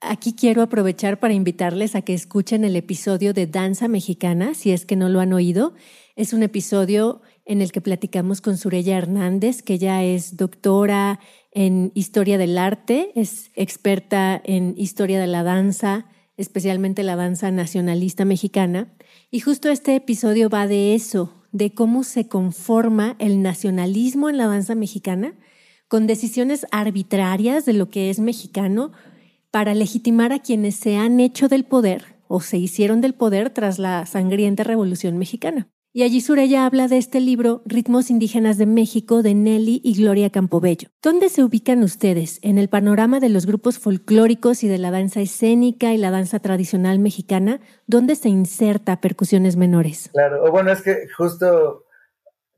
Aquí 0.00 0.34
quiero 0.34 0.62
aprovechar 0.62 1.20
para 1.20 1.34
invitarles 1.34 1.94
a 1.94 2.02
que 2.02 2.12
escuchen 2.12 2.64
el 2.64 2.74
episodio 2.74 3.32
de 3.32 3.46
Danza 3.46 3.86
Mexicana, 3.86 4.54
si 4.54 4.72
es 4.72 4.84
que 4.84 4.96
no 4.96 5.08
lo 5.08 5.20
han 5.20 5.32
oído. 5.32 5.74
Es 6.16 6.32
un 6.32 6.42
episodio 6.42 7.22
en 7.44 7.60
el 7.60 7.72
que 7.72 7.80
platicamos 7.80 8.40
con 8.40 8.56
Surella 8.56 8.96
Hernández, 8.96 9.62
que 9.62 9.78
ya 9.78 10.04
es 10.04 10.36
doctora 10.36 11.18
en 11.50 11.92
historia 11.94 12.38
del 12.38 12.56
arte, 12.56 13.12
es 13.14 13.50
experta 13.54 14.40
en 14.44 14.74
historia 14.76 15.20
de 15.20 15.26
la 15.26 15.42
danza, 15.42 16.06
especialmente 16.36 17.02
la 17.02 17.16
danza 17.16 17.50
nacionalista 17.50 18.24
mexicana. 18.24 18.94
Y 19.30 19.40
justo 19.40 19.68
este 19.70 19.96
episodio 19.96 20.48
va 20.48 20.66
de 20.66 20.94
eso, 20.94 21.42
de 21.50 21.74
cómo 21.74 22.04
se 22.04 22.28
conforma 22.28 23.16
el 23.18 23.42
nacionalismo 23.42 24.30
en 24.30 24.38
la 24.38 24.46
danza 24.46 24.74
mexicana 24.74 25.34
con 25.88 26.06
decisiones 26.06 26.66
arbitrarias 26.70 27.66
de 27.66 27.74
lo 27.74 27.90
que 27.90 28.08
es 28.08 28.18
mexicano 28.18 28.92
para 29.50 29.74
legitimar 29.74 30.32
a 30.32 30.38
quienes 30.38 30.76
se 30.76 30.96
han 30.96 31.20
hecho 31.20 31.48
del 31.48 31.64
poder 31.64 32.16
o 32.28 32.40
se 32.40 32.56
hicieron 32.56 33.02
del 33.02 33.12
poder 33.12 33.50
tras 33.50 33.78
la 33.78 34.06
sangrienta 34.06 34.64
Revolución 34.64 35.18
Mexicana. 35.18 35.68
Y 35.94 36.04
allí 36.04 36.22
Surella 36.22 36.64
habla 36.64 36.88
de 36.88 36.96
este 36.96 37.20
libro 37.20 37.60
Ritmos 37.66 38.08
Indígenas 38.08 38.56
de 38.56 38.64
México 38.64 39.22
de 39.22 39.34
Nelly 39.34 39.82
y 39.84 39.94
Gloria 39.94 40.30
Campobello. 40.30 40.88
¿Dónde 41.02 41.28
se 41.28 41.44
ubican 41.44 41.82
ustedes 41.82 42.38
en 42.40 42.56
el 42.56 42.70
panorama 42.70 43.20
de 43.20 43.28
los 43.28 43.44
grupos 43.44 43.78
folclóricos 43.78 44.64
y 44.64 44.68
de 44.68 44.78
la 44.78 44.90
danza 44.90 45.20
escénica 45.20 45.92
y 45.92 45.98
la 45.98 46.10
danza 46.10 46.38
tradicional 46.38 46.98
mexicana? 46.98 47.60
¿Dónde 47.86 48.16
se 48.16 48.30
inserta 48.30 49.02
percusiones 49.02 49.56
menores? 49.56 50.08
Claro, 50.14 50.50
bueno, 50.50 50.72
es 50.72 50.80
que 50.80 51.08
justo 51.14 51.84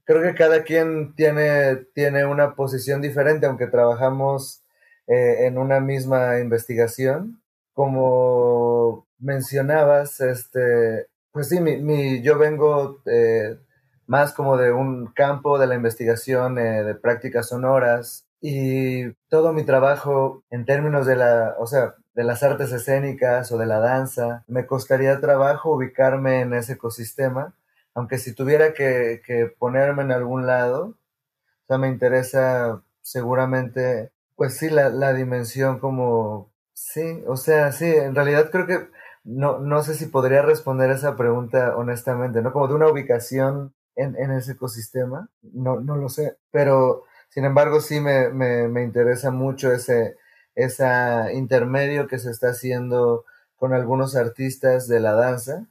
creo 0.05 0.23
que 0.23 0.35
cada 0.35 0.63
quien 0.63 1.17
tiene, 1.17 1.75
tiene 1.93 2.25
una 2.27 2.55
posición 2.55 3.03
diferente, 3.03 3.47
aunque 3.47 3.67
trabajamos 3.67 4.63
eh, 5.09 5.47
en 5.47 5.59
una 5.59 5.81
misma 5.81 6.39
investigación. 6.39 7.43
Como 7.73 9.09
mencionabas, 9.19 10.21
este, 10.21 11.09
pues 11.35 11.49
sí, 11.49 11.61
mi, 11.61 12.23
yo 12.23 12.39
vengo 12.39 13.03
eh, 13.07 13.59
más 14.07 14.33
como 14.33 14.57
de 14.57 14.71
un 14.73 15.09
campo 15.09 15.59
de 15.59 15.67
la 15.67 15.75
investigación 15.75 16.59
eh, 16.61 16.85
de 16.85 16.95
prácticas 16.95 17.49
sonoras 17.49 18.25
y 18.41 19.11
todo 19.29 19.53
mi 19.53 19.65
trabajo 19.65 20.45
en 20.51 20.65
términos 20.65 21.07
de 21.07 21.17
la, 21.17 21.57
o 21.59 21.67
sea, 21.67 21.97
de 22.15 22.23
las 22.23 22.45
artes 22.45 22.71
escénicas 22.71 23.51
o 23.51 23.59
de 23.59 23.67
la 23.67 23.81
danza, 23.81 24.45
me 24.47 24.65
costaría 24.67 25.21
trabajo 25.21 25.75
ubicarme 25.75 26.41
en 26.43 26.55
ese 26.55 26.75
ecosistema, 26.75 27.57
aunque 27.95 28.19
si 28.19 28.33
tuviera 28.33 28.73
que, 28.73 29.21
que 29.27 29.47
ponerme 29.59 30.05
en 30.05 30.13
algún 30.13 30.47
lado, 30.47 30.85
o 30.87 31.67
sea, 31.67 31.79
me 31.79 31.89
interesa 31.89 32.81
seguramente 33.03 34.13
pues 34.37 34.57
sí, 34.57 34.71
la, 34.71 34.89
la 34.89 35.13
dimensión 35.15 35.81
como, 35.81 36.53
sí, 36.75 37.25
o 37.27 37.37
sea, 37.37 37.73
sí, 37.73 37.87
en 37.87 38.15
realidad 38.15 38.51
creo 38.53 38.67
que 38.69 38.89
no, 39.25 39.59
no 39.59 39.83
sé 39.83 39.95
si 39.95 40.07
podría 40.07 40.43
responder 40.43 40.91
esa 40.91 41.17
pregunta 41.17 41.77
honestamente, 41.77 42.43
¿no? 42.43 42.53
Como 42.53 42.69
de 42.69 42.75
una 42.75 42.89
ubicación 42.89 43.75
en, 43.97 44.17
en 44.17 44.31
ese 44.33 44.53
ecosistema, 44.53 45.29
no, 45.43 45.81
no 45.81 45.97
lo 45.97 46.09
sé, 46.09 46.37
pero 46.51 47.05
sin 47.31 47.45
embargo 47.45 47.81
sí 47.81 48.01
me, 48.01 48.29
me, 48.31 48.69
me 48.69 48.83
interesa 48.83 49.31
mucho 49.31 49.73
ese, 49.73 50.17
intermedio 51.35 52.07
que 52.07 52.19
se 52.19 52.31
está 52.31 52.51
haciendo 52.51 53.25
con 53.57 53.73
algunos 53.73 54.15
artistas 54.17 54.89
de 54.89 55.01
la 55.01 55.15
danza 55.15 55.67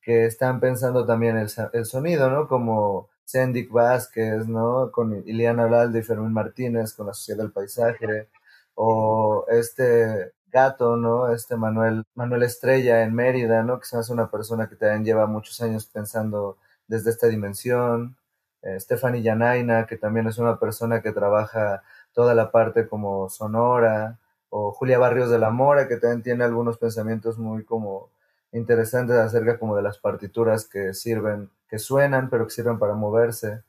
que 0.00 0.26
están 0.26 0.60
pensando 0.60 1.06
también 1.06 1.36
el, 1.36 1.48
el 1.72 1.84
sonido, 1.86 2.30
¿no? 2.30 2.48
Como 2.48 3.08
Sendik 3.24 3.70
Vázquez, 3.70 4.46
¿no? 4.48 4.90
Con 4.92 5.22
Ileana 5.26 5.66
Olalde 5.66 6.00
y 6.00 6.02
Fermín 6.02 6.32
Martínez, 6.32 6.94
con 6.94 7.06
la 7.06 7.14
Sociedad 7.14 7.42
del 7.42 7.52
Paisaje, 7.52 8.28
o 8.74 9.44
este 9.48 10.32
gato, 10.52 10.96
¿no? 10.96 11.32
Este 11.32 11.56
Manuel, 11.56 12.04
Manuel 12.14 12.42
Estrella 12.44 13.02
en 13.02 13.14
Mérida, 13.14 13.62
¿no? 13.62 13.80
Que 13.80 13.86
se 13.86 13.96
hace 13.96 14.12
una 14.12 14.30
persona 14.30 14.68
que 14.68 14.76
también 14.76 15.04
lleva 15.04 15.26
muchos 15.26 15.60
años 15.60 15.86
pensando 15.86 16.58
desde 16.86 17.10
esta 17.10 17.28
dimensión. 17.28 18.16
Eh, 18.62 18.78
Stephanie 18.80 19.22
Yanaina, 19.22 19.86
que 19.86 19.96
también 19.96 20.28
es 20.28 20.38
una 20.38 20.58
persona 20.58 21.02
que 21.02 21.12
trabaja 21.12 21.82
toda 22.12 22.34
la 22.34 22.52
parte 22.52 22.86
como 22.86 23.28
sonora, 23.28 24.18
o 24.50 24.72
Julia 24.72 24.98
Barrios 24.98 25.30
de 25.30 25.38
la 25.38 25.50
Mora, 25.50 25.88
que 25.88 25.96
también 25.96 26.22
tiene 26.22 26.44
algunos 26.44 26.78
pensamientos 26.78 27.38
muy 27.38 27.64
como 27.64 28.10
interesantes 28.52 29.16
acerca 29.16 29.58
como 29.58 29.76
de 29.76 29.82
las 29.82 29.98
partituras 29.98 30.66
que 30.66 30.92
sirven, 30.94 31.50
que 31.68 31.78
suenan, 31.78 32.28
pero 32.30 32.46
que 32.46 32.52
sirven 32.52 32.78
para 32.78 32.94
moverse. 32.94 33.62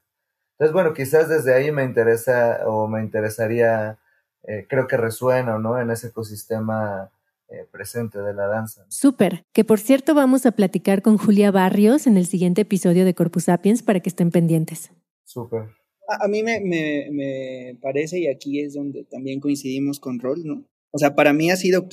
Entonces, 0.54 0.74
bueno, 0.74 0.94
quizás 0.94 1.30
desde 1.30 1.54
ahí 1.54 1.72
me 1.72 1.84
interesa 1.84 2.62
o 2.68 2.88
me 2.88 3.02
interesaría, 3.02 3.98
eh, 4.44 4.66
creo 4.70 4.88
que 4.88 4.98
resuena, 4.98 5.58
¿no? 5.60 5.80
En 5.80 5.90
ese 5.92 6.08
ecosistema 6.08 7.12
eh, 7.50 7.68
presente 7.72 8.20
de 8.20 8.34
la 8.34 8.48
danza. 8.48 8.86
Súper, 8.90 9.44
que 9.54 9.64
por 9.64 9.80
cierto 9.80 10.16
vamos 10.16 10.46
a 10.46 10.52
platicar 10.52 11.02
con 11.02 11.18
Julia 11.18 11.52
Barrios 11.52 12.08
en 12.08 12.18
el 12.18 12.26
siguiente 12.26 12.62
episodio 12.62 13.06
de 13.06 13.14
Corpus 13.14 13.46
Sapiens 13.46 13.84
para 13.84 14.00
que 14.00 14.10
estén 14.10 14.32
pendientes. 14.32 14.92
Súper. 15.24 15.70
A, 16.08 16.28
mí 16.28 16.44
me, 16.44 16.60
me, 16.60 17.10
me 17.12 17.78
parece, 17.82 18.20
y 18.20 18.28
aquí 18.28 18.60
es 18.60 18.74
donde 18.74 19.06
también 19.06 19.40
coincidimos 19.40 20.00
con 20.00 20.20
Rol, 20.20 20.44
¿no? 20.44 20.66
O 20.92 20.98
sea, 20.98 21.16
para 21.16 21.34
mí 21.34 21.50
ha 21.50 21.56
sido 21.56 21.88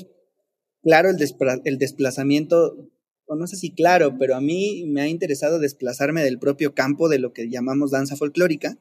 claro 0.82 1.10
el, 1.10 1.16
el 1.64 1.78
desplazamiento, 1.78 2.90
o 3.26 3.36
no 3.36 3.46
sé 3.46 3.56
si 3.56 3.72
claro, 3.72 4.16
pero 4.18 4.34
a 4.36 4.40
mí 4.40 4.84
me 4.86 5.00
ha 5.02 5.08
interesado 5.08 5.58
desplazarme 5.58 6.22
del 6.22 6.38
propio 6.38 6.74
campo 6.74 7.08
de 7.08 7.18
lo 7.18 7.32
que 7.32 7.48
llamamos 7.48 7.90
danza 7.90 8.16
folclórica. 8.16 8.78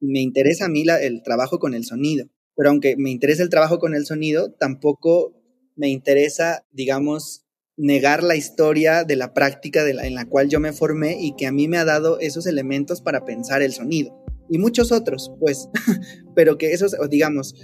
Me 0.00 0.20
interesa 0.20 0.66
a 0.66 0.68
mí 0.68 0.84
la, 0.84 1.00
el 1.00 1.22
trabajo 1.22 1.58
con 1.58 1.74
el 1.74 1.84
sonido, 1.84 2.26
pero 2.60 2.72
aunque 2.72 2.94
me 2.98 3.08
interesa 3.08 3.42
el 3.42 3.48
trabajo 3.48 3.78
con 3.78 3.94
el 3.94 4.04
sonido, 4.04 4.52
tampoco 4.52 5.32
me 5.76 5.88
interesa, 5.88 6.66
digamos, 6.72 7.46
negar 7.78 8.22
la 8.22 8.36
historia 8.36 9.04
de 9.04 9.16
la 9.16 9.32
práctica 9.32 9.88
en 9.88 10.14
la 10.14 10.26
cual 10.26 10.50
yo 10.50 10.60
me 10.60 10.74
formé 10.74 11.16
y 11.18 11.34
que 11.36 11.46
a 11.46 11.52
mí 11.52 11.68
me 11.68 11.78
ha 11.78 11.86
dado 11.86 12.20
esos 12.20 12.46
elementos 12.46 13.00
para 13.00 13.24
pensar 13.24 13.62
el 13.62 13.72
sonido. 13.72 14.22
Y 14.50 14.58
muchos 14.58 14.92
otros, 14.92 15.32
pues, 15.40 15.70
pero 16.36 16.58
que 16.58 16.74
esos, 16.74 16.94
digamos, 17.08 17.54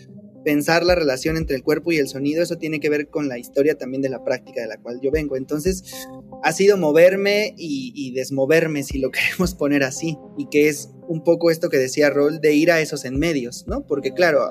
pensar 0.46 0.84
la 0.84 0.94
relación 0.94 1.36
entre 1.36 1.56
el 1.56 1.64
cuerpo 1.64 1.90
y 1.90 1.96
el 1.96 2.06
sonido, 2.06 2.40
eso 2.40 2.56
tiene 2.56 2.78
que 2.78 2.88
ver 2.88 3.08
con 3.08 3.26
la 3.26 3.36
historia 3.36 3.76
también 3.76 4.00
de 4.00 4.08
la 4.08 4.22
práctica 4.22 4.60
de 4.60 4.68
la 4.68 4.76
cual 4.80 5.00
yo 5.02 5.10
vengo. 5.10 5.34
Entonces, 5.34 5.82
ha 6.44 6.52
sido 6.52 6.76
moverme 6.76 7.52
y, 7.58 8.12
desmoverme, 8.12 8.84
si 8.84 9.00
lo 9.00 9.10
queremos 9.10 9.56
poner 9.56 9.82
así, 9.82 10.16
y 10.38 10.48
que 10.48 10.68
es 10.68 10.90
un 11.08 11.24
poco 11.24 11.50
esto 11.50 11.68
que 11.68 11.78
decía 11.78 12.10
Rol, 12.10 12.40
de 12.40 12.54
ir 12.54 12.70
a 12.70 12.80
esos 12.80 13.04
en 13.04 13.18
medios, 13.18 13.64
¿no? 13.66 13.88
Porque 13.88 14.12
claro, 14.12 14.48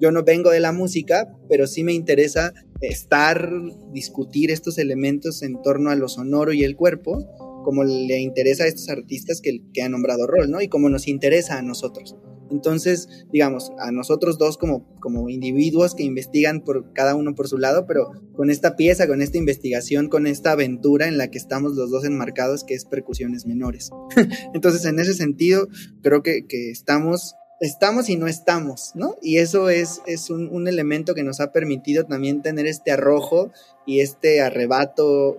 yo 0.00 0.12
no 0.12 0.22
vengo 0.22 0.50
de 0.50 0.60
la 0.60 0.70
música, 0.70 1.36
pero 1.48 1.66
sí 1.66 1.82
me 1.82 1.92
interesa 1.92 2.52
estar, 2.80 3.50
discutir 3.92 4.52
estos 4.52 4.78
elementos 4.78 5.42
en 5.42 5.60
torno 5.60 5.90
a 5.90 5.96
lo 5.96 6.08
sonoro 6.08 6.52
y 6.52 6.62
el 6.62 6.76
cuerpo, 6.76 7.18
como 7.64 7.82
le 7.82 8.20
interesa 8.20 8.62
a 8.62 8.68
estos 8.68 8.88
artistas 8.88 9.40
que, 9.40 9.58
que 9.74 9.82
ha 9.82 9.88
nombrado 9.88 10.28
Rol, 10.28 10.52
¿no? 10.52 10.60
Y 10.60 10.68
como 10.68 10.88
nos 10.88 11.08
interesa 11.08 11.58
a 11.58 11.62
nosotros. 11.62 12.14
Entonces, 12.52 13.08
digamos, 13.32 13.72
a 13.78 13.90
nosotros 13.90 14.38
dos 14.38 14.58
como, 14.58 14.86
como 15.00 15.28
individuos 15.28 15.94
que 15.94 16.04
investigan 16.04 16.60
por 16.60 16.92
cada 16.92 17.14
uno 17.14 17.34
por 17.34 17.48
su 17.48 17.58
lado, 17.58 17.86
pero 17.86 18.12
con 18.34 18.50
esta 18.50 18.76
pieza, 18.76 19.06
con 19.06 19.22
esta 19.22 19.38
investigación, 19.38 20.08
con 20.08 20.26
esta 20.26 20.52
aventura 20.52 21.08
en 21.08 21.18
la 21.18 21.28
que 21.28 21.38
estamos 21.38 21.74
los 21.74 21.90
dos 21.90 22.04
enmarcados, 22.04 22.62
que 22.64 22.74
es 22.74 22.84
percusiones 22.84 23.46
menores. 23.46 23.90
Entonces, 24.54 24.84
en 24.84 24.98
ese 24.98 25.14
sentido, 25.14 25.68
creo 26.02 26.22
que, 26.22 26.44
estamos 26.70 27.34
estamos 27.60 28.08
y 28.08 28.16
no 28.16 28.26
estamos, 28.26 28.90
¿no? 28.96 29.16
Y 29.22 29.38
eso 29.38 29.70
es, 29.70 30.02
es 30.06 30.30
un, 30.30 30.48
un, 30.48 30.66
elemento 30.66 31.14
que 31.14 31.22
nos 31.22 31.38
ha 31.38 31.52
permitido 31.52 32.04
también 32.04 32.42
tener 32.42 32.66
este 32.66 32.90
arrojo 32.90 33.52
y 33.86 34.00
este 34.00 34.40
arrebato 34.40 35.38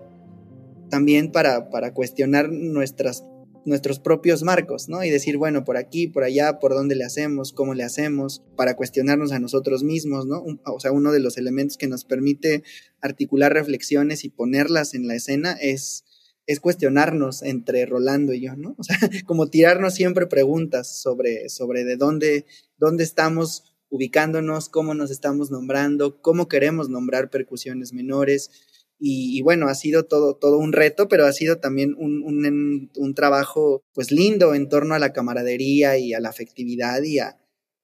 también 0.90 1.32
para, 1.32 1.70
para 1.70 1.94
cuestionar 1.94 2.50
nuestras 2.50 3.26
nuestros 3.66 4.00
propios 4.00 4.44
marcos, 4.44 4.90
¿no? 4.90 5.04
Y 5.04 5.10
decir, 5.10 5.38
bueno, 5.38 5.64
por 5.64 5.78
aquí, 5.78 6.08
por 6.08 6.24
allá, 6.24 6.60
por 6.60 6.74
dónde 6.74 6.96
le 6.96 7.04
hacemos, 7.04 7.54
cómo 7.54 7.74
le 7.74 7.84
hacemos, 7.84 8.44
para 8.56 8.76
cuestionarnos 8.76 9.32
a 9.32 9.40
nosotros 9.40 9.84
mismos, 9.84 10.26
¿no? 10.26 10.44
o 10.66 10.80
sea, 10.80 10.92
uno 10.92 11.12
de 11.12 11.20
los 11.20 11.38
elementos 11.38 11.78
que 11.78 11.88
nos 11.88 12.06
permite 12.06 12.64
articular 13.02 13.54
reflexiones 13.54 14.24
y 14.24 14.30
ponerlas 14.30 14.94
en 14.94 15.08
la 15.08 15.16
escena 15.16 15.54
es, 15.54 16.04
es 16.46 16.60
cuestionarnos 16.60 17.42
entre 17.44 17.86
Rolando 17.86 18.34
y 18.34 18.42
yo, 18.42 18.56
¿no? 18.56 18.76
O 18.78 18.84
sea, 18.84 18.98
como 19.26 19.50
tirarnos 19.50 19.94
siempre 19.94 20.28
preguntas 20.28 21.02
sobre, 21.02 21.50
sobre 21.50 21.84
de 21.84 21.96
dónde, 21.96 22.46
dónde 22.78 23.04
estamos 23.04 23.74
ubicándonos, 23.90 24.70
cómo 24.70 24.96
nos 24.96 25.12
estamos 25.12 25.52
nombrando, 25.52 26.20
cómo 26.22 26.48
queremos 26.48 26.90
nombrar 26.90 27.30
percusiones 27.30 27.94
menores, 27.94 28.50
Y, 29.06 29.42
bueno, 29.42 29.68
ha 29.68 29.76
sido 29.76 30.06
todo, 30.06 30.36
todo 30.38 30.58
un 30.58 30.72
reto, 30.72 31.10
pero 31.10 31.26
ha 31.26 31.34
sido 31.34 31.58
también 31.60 31.94
un, 31.98 32.24
un, 32.24 32.90
un, 32.96 33.14
trabajo 33.14 33.84
pues 33.94 34.14
lindo 34.14 34.56
en 34.56 34.70
torno 34.70 34.96
a 34.96 35.00
la 35.00 35.12
camaradería 35.12 35.98
y 35.98 36.14
a 36.14 36.22
la 36.22 36.30
afectividad 36.30 37.04
y 37.04 37.20
a, 37.20 37.38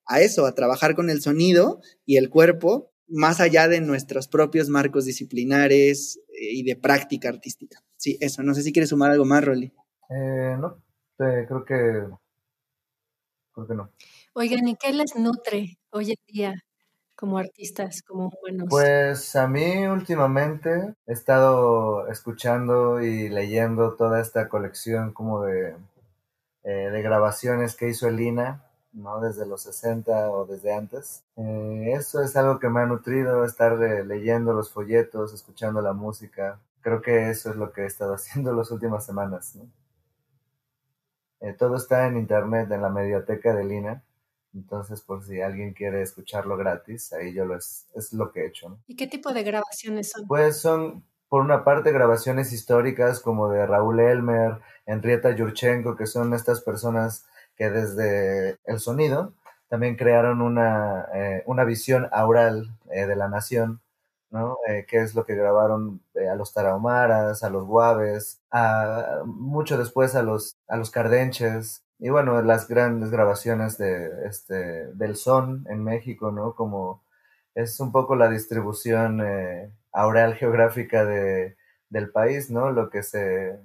a 0.05 0.21
eso, 0.21 0.45
a 0.45 0.55
trabajar 0.55 0.95
con 0.95 1.09
el 1.09 1.21
sonido 1.21 1.81
y 2.05 2.15
el 2.15 2.29
cuerpo 2.29 2.93
más 3.09 3.41
allá 3.41 3.67
de 3.67 3.81
nuestros 3.81 4.29
propios 4.29 4.69
marcos 4.69 5.03
disciplinares 5.03 6.21
eh, 6.29 6.53
y 6.53 6.63
de 6.63 6.77
práctica 6.77 7.27
artística. 7.27 7.83
Sí, 7.97 8.17
eso. 8.21 8.41
No 8.41 8.53
sé 8.53 8.63
si 8.63 8.71
quieres 8.71 8.91
sumar 8.91 9.11
algo 9.11 9.25
más, 9.25 9.43
Rolly. 9.43 9.73
Eh, 10.09 10.55
no, 10.57 10.81
creo 11.17 11.65
que 11.65 12.07
creo 13.51 13.67
que 13.67 13.75
no. 13.75 13.91
Oigan, 14.35 14.65
¿y 14.69 14.75
qué 14.77 14.93
les 14.93 15.17
nutre 15.17 15.79
hoy 15.89 16.11
en 16.11 16.17
día 16.27 16.63
como 17.19 17.37
artistas, 17.37 18.01
como 18.01 18.31
buenos? 18.41 18.67
Pues 18.69 19.35
a 19.35 19.47
mí 19.47 19.87
últimamente 19.87 20.93
he 21.05 21.11
estado 21.11 22.07
escuchando 22.07 23.01
y 23.01 23.27
leyendo 23.27 23.95
toda 23.95 24.21
esta 24.21 24.47
colección 24.47 25.11
como 25.11 25.43
de, 25.43 25.75
eh, 26.63 26.89
de 26.91 27.01
grabaciones 27.01 27.75
que 27.75 27.89
hizo 27.89 28.07
Elina 28.07 28.63
¿no? 28.93 29.19
Desde 29.19 29.45
los 29.45 29.61
60 29.63 30.31
o 30.31 30.45
desde 30.45 30.73
antes. 30.73 31.23
Eh, 31.35 31.93
eso 31.95 32.21
es 32.21 32.35
algo 32.35 32.59
que 32.59 32.69
me 32.69 32.81
ha 32.81 32.85
nutrido, 32.85 33.45
estar 33.45 33.81
eh, 33.83 34.05
leyendo 34.05 34.53
los 34.53 34.71
folletos, 34.71 35.33
escuchando 35.33 35.81
la 35.81 35.93
música. 35.93 36.59
Creo 36.81 37.01
que 37.01 37.29
eso 37.29 37.49
es 37.51 37.55
lo 37.55 37.71
que 37.71 37.81
he 37.81 37.85
estado 37.85 38.13
haciendo 38.15 38.53
las 38.53 38.71
últimas 38.71 39.05
semanas, 39.05 39.57
eh, 41.41 41.53
todo 41.53 41.77
está 41.77 42.07
en 42.07 42.17
internet, 42.17 42.69
en 42.71 42.81
la 42.81 42.89
mediateca 42.89 43.53
de 43.53 43.63
Lina. 43.63 44.03
Entonces, 44.53 45.01
por 45.01 45.23
si 45.23 45.41
alguien 45.41 45.73
quiere 45.73 46.01
escucharlo 46.01 46.57
gratis, 46.57 47.13
ahí 47.13 47.33
yo 47.33 47.45
lo 47.45 47.55
es, 47.55 47.87
es 47.95 48.13
lo 48.13 48.31
que 48.31 48.41
he 48.41 48.47
hecho. 48.47 48.79
¿Y 48.87 48.95
qué 48.95 49.07
tipo 49.07 49.31
de 49.31 49.43
grabaciones 49.43 50.11
son? 50.11 50.27
Pues 50.27 50.59
son, 50.59 51.03
por 51.27 51.41
una 51.41 51.63
parte, 51.63 51.91
grabaciones 51.91 52.51
históricas 52.51 53.19
como 53.19 53.49
de 53.49 53.65
Raúl 53.65 53.99
Elmer, 53.99 54.59
Henrietta 54.85 55.35
Yurchenko, 55.35 55.95
que 55.95 56.07
son 56.07 56.33
estas 56.33 56.61
personas 56.61 57.25
que 57.55 57.69
desde 57.69 58.57
el 58.65 58.79
sonido 58.79 59.33
también 59.69 59.95
crearon 59.95 60.41
una, 60.41 61.07
eh, 61.13 61.43
una 61.45 61.63
visión 61.63 62.09
aural 62.11 62.75
eh, 62.91 63.05
de 63.05 63.15
la 63.15 63.29
nación, 63.29 63.81
¿no? 64.31 64.57
Eh, 64.67 64.85
que 64.87 64.97
es 65.01 65.13
lo 65.13 65.25
que 65.25 65.35
grabaron 65.35 66.01
a 66.29 66.35
los 66.35 66.53
tarahumaras, 66.53 67.43
a 67.43 67.49
los 67.49 67.65
guaves, 67.65 68.41
a, 68.51 69.21
mucho 69.25 69.77
después 69.77 70.15
a 70.15 70.23
los, 70.23 70.57
a 70.67 70.75
los 70.75 70.89
cardenches, 70.89 71.83
y 71.99 72.09
bueno, 72.09 72.41
las 72.41 72.67
grandes 72.67 73.11
grabaciones 73.11 73.77
de, 73.77 74.27
este, 74.27 74.87
del 74.93 75.15
son 75.15 75.65
en 75.69 75.83
México, 75.83 76.31
¿no? 76.31 76.55
Como 76.55 77.03
es 77.55 77.79
un 77.79 77.91
poco 77.91 78.15
la 78.15 78.29
distribución 78.29 79.21
aural 79.91 80.35
geográfica 80.35 81.05
de, 81.05 81.57
del 81.89 82.11
país, 82.11 82.49
¿no? 82.51 82.71
Lo 82.71 82.89
que 82.89 83.03
se 83.03 83.59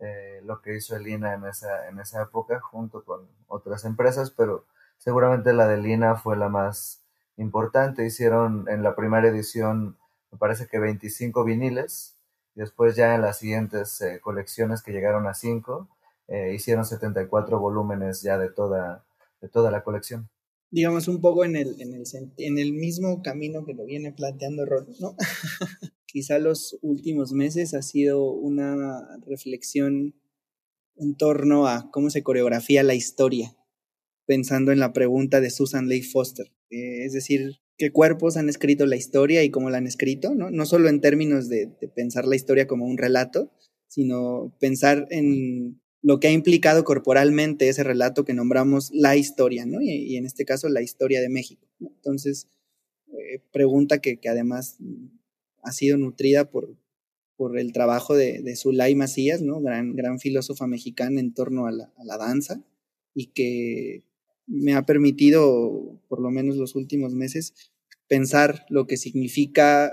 eh, 0.00 0.40
lo 0.44 0.60
que 0.60 0.76
hizo 0.76 0.96
Elina 0.96 1.34
en 1.34 1.46
esa, 1.46 1.88
en 1.88 1.98
esa 2.00 2.22
época 2.22 2.60
junto 2.60 3.04
con 3.04 3.26
otras 3.46 3.84
empresas, 3.84 4.30
pero 4.30 4.66
seguramente 4.98 5.52
la 5.52 5.66
de 5.66 5.78
Lina 5.78 6.16
fue 6.16 6.36
la 6.36 6.48
más 6.48 7.02
importante. 7.36 8.04
Hicieron 8.04 8.68
en 8.68 8.82
la 8.82 8.96
primera 8.96 9.28
edición, 9.28 9.96
me 10.30 10.38
parece 10.38 10.66
que 10.66 10.78
25 10.78 11.44
viniles, 11.44 12.16
y 12.54 12.60
después 12.60 12.96
ya 12.96 13.14
en 13.14 13.22
las 13.22 13.38
siguientes 13.38 14.00
eh, 14.00 14.20
colecciones 14.20 14.82
que 14.82 14.92
llegaron 14.92 15.26
a 15.26 15.34
5, 15.34 15.88
eh, 16.28 16.52
hicieron 16.54 16.84
74 16.84 17.58
volúmenes 17.58 18.22
ya 18.22 18.38
de 18.38 18.50
toda, 18.50 19.04
de 19.40 19.48
toda 19.48 19.70
la 19.70 19.82
colección. 19.82 20.28
Digamos 20.70 21.06
un 21.06 21.20
poco 21.20 21.44
en 21.44 21.56
el, 21.56 21.80
en 21.80 21.94
el, 21.94 22.04
en 22.38 22.58
el 22.58 22.72
mismo 22.72 23.22
camino 23.22 23.64
que 23.64 23.74
lo 23.74 23.84
viene 23.84 24.12
planteando 24.12 24.64
Ron, 24.66 24.86
¿no? 25.00 25.16
quizá 26.14 26.38
los 26.38 26.78
últimos 26.80 27.32
meses 27.32 27.74
ha 27.74 27.82
sido 27.82 28.30
una 28.30 29.18
reflexión 29.26 30.14
en 30.96 31.16
torno 31.16 31.66
a 31.66 31.90
cómo 31.90 32.08
se 32.08 32.22
coreografía 32.22 32.84
la 32.84 32.94
historia, 32.94 33.56
pensando 34.24 34.70
en 34.70 34.78
la 34.78 34.92
pregunta 34.92 35.40
de 35.40 35.50
Susan 35.50 35.88
Leigh 35.88 36.04
Foster, 36.04 36.52
es 36.70 37.12
decir, 37.12 37.56
qué 37.76 37.90
cuerpos 37.90 38.36
han 38.36 38.48
escrito 38.48 38.86
la 38.86 38.94
historia 38.94 39.42
y 39.42 39.50
cómo 39.50 39.70
la 39.70 39.78
han 39.78 39.88
escrito, 39.88 40.36
¿no? 40.36 40.52
No 40.52 40.66
solo 40.66 40.88
en 40.88 41.00
términos 41.00 41.48
de, 41.48 41.66
pensar 41.94 42.26
la 42.26 42.36
historia 42.36 42.68
como 42.68 42.86
un 42.86 42.96
relato, 42.96 43.50
sino 43.88 44.54
pensar 44.60 45.08
en 45.10 45.80
lo 46.04 46.20
que 46.20 46.28
ha 46.28 46.32
implicado 46.32 46.84
corporalmente 46.84 47.70
ese 47.70 47.82
relato 47.82 48.26
que 48.26 48.34
nombramos 48.34 48.90
la 48.92 49.16
historia, 49.16 49.64
¿no? 49.64 49.80
Y, 49.80 50.16
en 50.16 50.26
este 50.26 50.44
caso 50.44 50.68
la 50.68 50.82
historia 50.82 51.22
de 51.22 51.30
México. 51.30 51.66
Entonces, 51.80 52.46
eh, 53.08 53.40
pregunta 53.52 53.98
que, 54.02 54.20
además 54.28 54.76
ha 55.62 55.72
sido 55.72 55.96
nutrida 55.96 56.50
por, 56.50 56.76
por 57.36 57.58
el 57.58 57.72
trabajo 57.72 58.14
de, 58.14 58.42
de 58.42 58.54
Zulay 58.54 58.94
Macías, 58.94 59.40
¿no? 59.40 59.62
Gran, 59.62 59.96
gran 59.96 60.20
filósofa 60.20 60.66
mexicana 60.66 61.20
en 61.20 61.32
torno 61.32 61.66
a 61.66 61.72
la 61.72 62.18
danza 62.18 62.62
y 63.14 63.28
que 63.28 64.04
me 64.46 64.74
ha 64.74 64.84
permitido, 64.84 65.98
por 66.08 66.20
lo 66.20 66.30
menos 66.30 66.56
los 66.56 66.74
últimos 66.74 67.14
meses, 67.14 67.54
pensar 68.08 68.66
lo 68.68 68.86
que 68.86 68.98
significa 68.98 69.90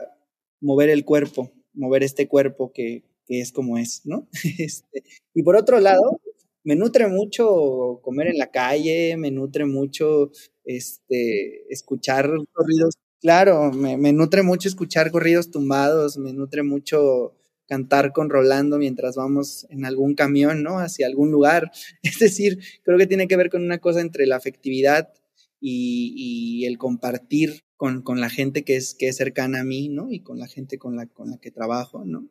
mover 0.60 0.90
el 0.90 1.06
cuerpo, 1.06 1.54
mover 1.74 2.04
este 2.04 2.28
cuerpo 2.28 2.74
que, 2.74 3.06
es 3.40 3.52
como 3.52 3.78
es, 3.78 4.02
¿no? 4.06 4.28
Este, 4.60 5.04
y 5.34 5.44
por 5.44 5.56
otro 5.56 5.80
lado, 5.80 6.20
me 6.64 6.76
nutre 6.76 7.08
mucho 7.08 8.00
comer 8.04 8.28
en 8.28 8.38
la 8.38 8.52
calle, 8.52 9.16
me 9.18 9.32
nutre 9.32 9.66
mucho 9.66 10.32
este, 10.66 11.72
escuchar 11.72 12.30
corridos 12.52 12.96
Claro, 13.22 13.72
me, 13.72 13.98
me, 13.98 14.14
nutre 14.14 14.42
mucho 14.42 14.68
escuchar 14.68 15.12
corridos 15.12 15.52
tumbados, 15.52 16.18
me 16.18 16.34
nutre 16.34 16.64
mucho 16.64 17.36
cantar 17.68 18.14
con 18.14 18.32
Rolando 18.32 18.80
mientras 18.80 19.16
vamos 19.16 19.68
en 19.70 19.86
algún 19.86 20.16
camión, 20.16 20.64
¿no? 20.64 20.80
Hacia 20.80 21.06
algún 21.06 21.32
lugar. 21.32 21.72
Es 22.04 22.18
decir, 22.18 22.60
creo 22.84 22.98
que 22.98 23.06
tiene 23.06 23.28
que 23.28 23.38
ver 23.38 23.52
con 23.52 23.64
una 23.64 23.78
cosa 23.78 24.02
entre 24.02 24.26
la 24.26 24.38
afectividad 24.38 25.14
y, 25.60 26.14
y 26.16 26.66
el 26.66 26.80
compartir 26.80 27.62
con, 27.78 28.02
con, 28.02 28.20
la 28.20 28.30
gente 28.32 28.64
que 28.64 28.76
es, 28.76 28.96
que 28.96 29.10
es 29.10 29.18
cercana 29.18 29.62
a 29.62 29.64
mí, 29.64 29.88
¿no? 29.88 30.12
Y 30.12 30.22
con 30.22 30.40
la 30.40 30.48
gente 30.48 30.80
con 30.80 30.96
la, 30.96 31.06
con 31.06 31.30
la 31.30 31.38
que 31.38 31.52
trabajo, 31.52 32.04
¿no? 32.04 32.28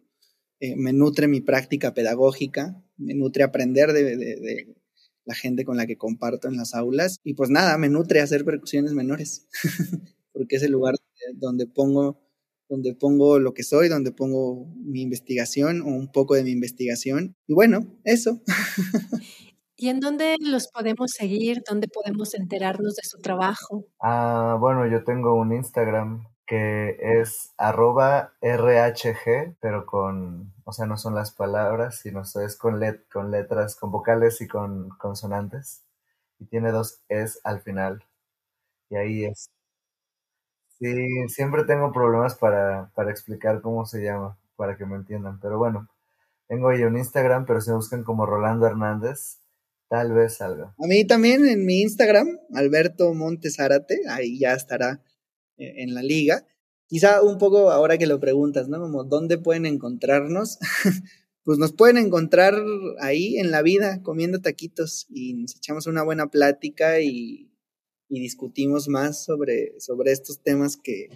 Eh, 0.61 0.77
me 0.77 0.93
nutre 0.93 1.27
mi 1.27 1.41
práctica 1.41 1.95
pedagógica, 1.95 2.83
me 2.97 3.15
nutre 3.15 3.43
aprender 3.43 3.93
de, 3.93 4.05
de, 4.05 4.17
de 4.17 4.77
la 5.25 5.35
gente 5.35 5.65
con 5.65 5.77
la 5.77 5.87
que 5.87 5.97
comparto 5.97 6.49
en 6.49 6.57
las 6.57 6.75
aulas 6.75 7.19
y 7.25 7.35
pues 7.35 7.51
nada, 7.51 7.79
me 7.79 7.89
nutre 7.89 8.21
hacer 8.21 8.45
percusiones 8.45 8.93
menores. 8.93 9.49
porque 10.33 10.57
es 10.57 10.63
el 10.63 10.73
lugar 10.73 10.95
donde 11.35 11.67
pongo, 11.67 12.19
donde 12.69 12.95
pongo 12.95 13.39
lo 13.39 13.53
que 13.53 13.63
soy, 13.63 13.89
donde 13.89 14.13
pongo 14.13 14.67
mi 14.77 15.03
investigación 15.03 15.83
o 15.83 15.87
un 15.87 16.11
poco 16.11 16.35
de 16.35 16.45
mi 16.45 16.51
investigación. 16.51 17.37
Y 17.47 17.55
bueno, 17.55 17.87
eso. 18.05 18.41
¿Y 19.77 19.89
en 19.89 20.01
dónde 20.01 20.37
los 20.41 20.69
podemos 20.69 21.11
seguir? 21.11 21.63
¿Dónde 21.69 21.89
podemos 21.89 22.35
enterarnos 22.35 22.97
de 22.97 23.03
su 23.03 23.19
trabajo? 23.19 23.87
Ah, 24.01 24.57
bueno, 24.61 24.87
yo 24.91 25.05
tengo 25.05 25.35
un 25.35 25.53
Instagram 25.55 26.25
que 26.51 26.97
es 26.99 27.53
arroba 27.59 28.33
RHG, 28.41 29.55
pero 29.61 29.87
con, 29.87 30.53
o 30.65 30.73
sea, 30.73 30.85
no 30.87 30.97
son 30.97 31.15
las 31.15 31.31
palabras, 31.31 32.01
sino 32.01 32.23
es 32.23 32.57
con, 32.57 32.81
con 33.13 33.31
letras, 33.31 33.77
con 33.77 33.93
vocales 33.93 34.41
y 34.41 34.49
con 34.49 34.89
consonantes. 34.99 35.85
Y 36.41 36.47
tiene 36.47 36.73
dos 36.73 37.03
es 37.09 37.41
al 37.45 37.61
final. 37.61 38.05
Y 38.91 38.97
ahí 38.97 39.25
es 39.27 39.49
Sí, 40.81 41.29
siempre 41.29 41.63
tengo 41.65 41.93
problemas 41.93 42.35
para, 42.35 42.91
para 42.97 43.13
explicar 43.13 43.61
cómo 43.61 43.87
se 43.87 44.03
llama, 44.03 44.37
para 44.57 44.77
que 44.77 44.87
me 44.87 44.97
entiendan. 44.97 45.39
Pero 45.39 45.57
bueno, 45.57 45.89
tengo 46.49 46.71
ahí 46.71 46.83
un 46.83 46.97
Instagram, 46.97 47.47
pero 47.47 47.61
si 47.61 47.71
me 47.71 47.77
buscan 47.77 48.03
como 48.03 48.27
Rolando 48.27 48.67
Hernández, 48.67 49.39
tal 49.89 50.15
vez 50.15 50.39
salga. 50.39 50.75
A 50.83 50.87
mí 50.89 51.07
también 51.07 51.47
en 51.47 51.65
mi 51.65 51.83
Instagram, 51.83 52.27
Alberto 52.55 53.15
Montes 53.15 53.59
ahí 54.09 54.41
ya 54.41 54.55
estará 54.55 55.01
en 55.61 55.95
la 55.95 56.03
liga. 56.03 56.47
Quizá 56.87 57.23
un 57.23 57.39
poco 57.39 57.71
ahora 57.71 57.99
que 57.99 58.07
lo 58.07 58.21
preguntas, 58.21 58.69
¿no? 58.69 58.81
Como, 58.81 59.05
¿dónde 59.05 59.39
pueden 59.39 59.67
encontrarnos? 59.67 60.59
pues 61.45 61.59
nos 61.59 61.73
pueden 61.73 61.99
encontrar 61.99 62.55
ahí 63.01 63.39
en 63.39 63.51
la 63.51 63.63
vida 63.63 64.03
comiendo 64.03 64.41
taquitos 64.41 65.07
y 65.09 65.35
nos 65.35 65.57
echamos 65.57 65.87
una 65.87 66.03
buena 66.03 66.31
plática 66.31 67.01
y 67.01 67.51
y 68.11 68.21
discutimos 68.21 68.89
más 68.89 69.25
sobre, 69.25 69.81
sobre 69.81 70.11
estos 70.11 70.43
temas 70.43 70.77
que, 70.77 71.09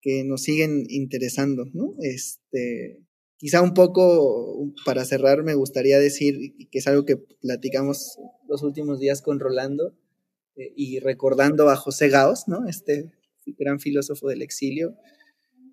que 0.00 0.24
nos 0.24 0.42
siguen 0.42 0.84
interesando, 0.88 1.66
¿no? 1.74 1.94
Este, 2.00 3.04
quizá 3.36 3.60
un 3.60 3.74
poco 3.74 4.72
para 4.86 5.04
cerrar 5.04 5.44
me 5.44 5.54
gustaría 5.54 5.98
decir, 5.98 6.54
que 6.70 6.78
es 6.78 6.86
algo 6.86 7.04
que 7.04 7.18
platicamos 7.18 8.18
los 8.48 8.62
últimos 8.62 8.98
días 8.98 9.20
con 9.20 9.38
Rolando 9.38 9.94
eh, 10.56 10.72
y 10.74 11.00
recordando 11.00 11.68
a 11.68 11.76
José 11.76 12.08
Gaos, 12.08 12.48
¿no? 12.48 12.66
Este 12.66 13.12
gran 13.58 13.80
filósofo 13.80 14.28
del 14.28 14.42
exilio, 14.42 14.96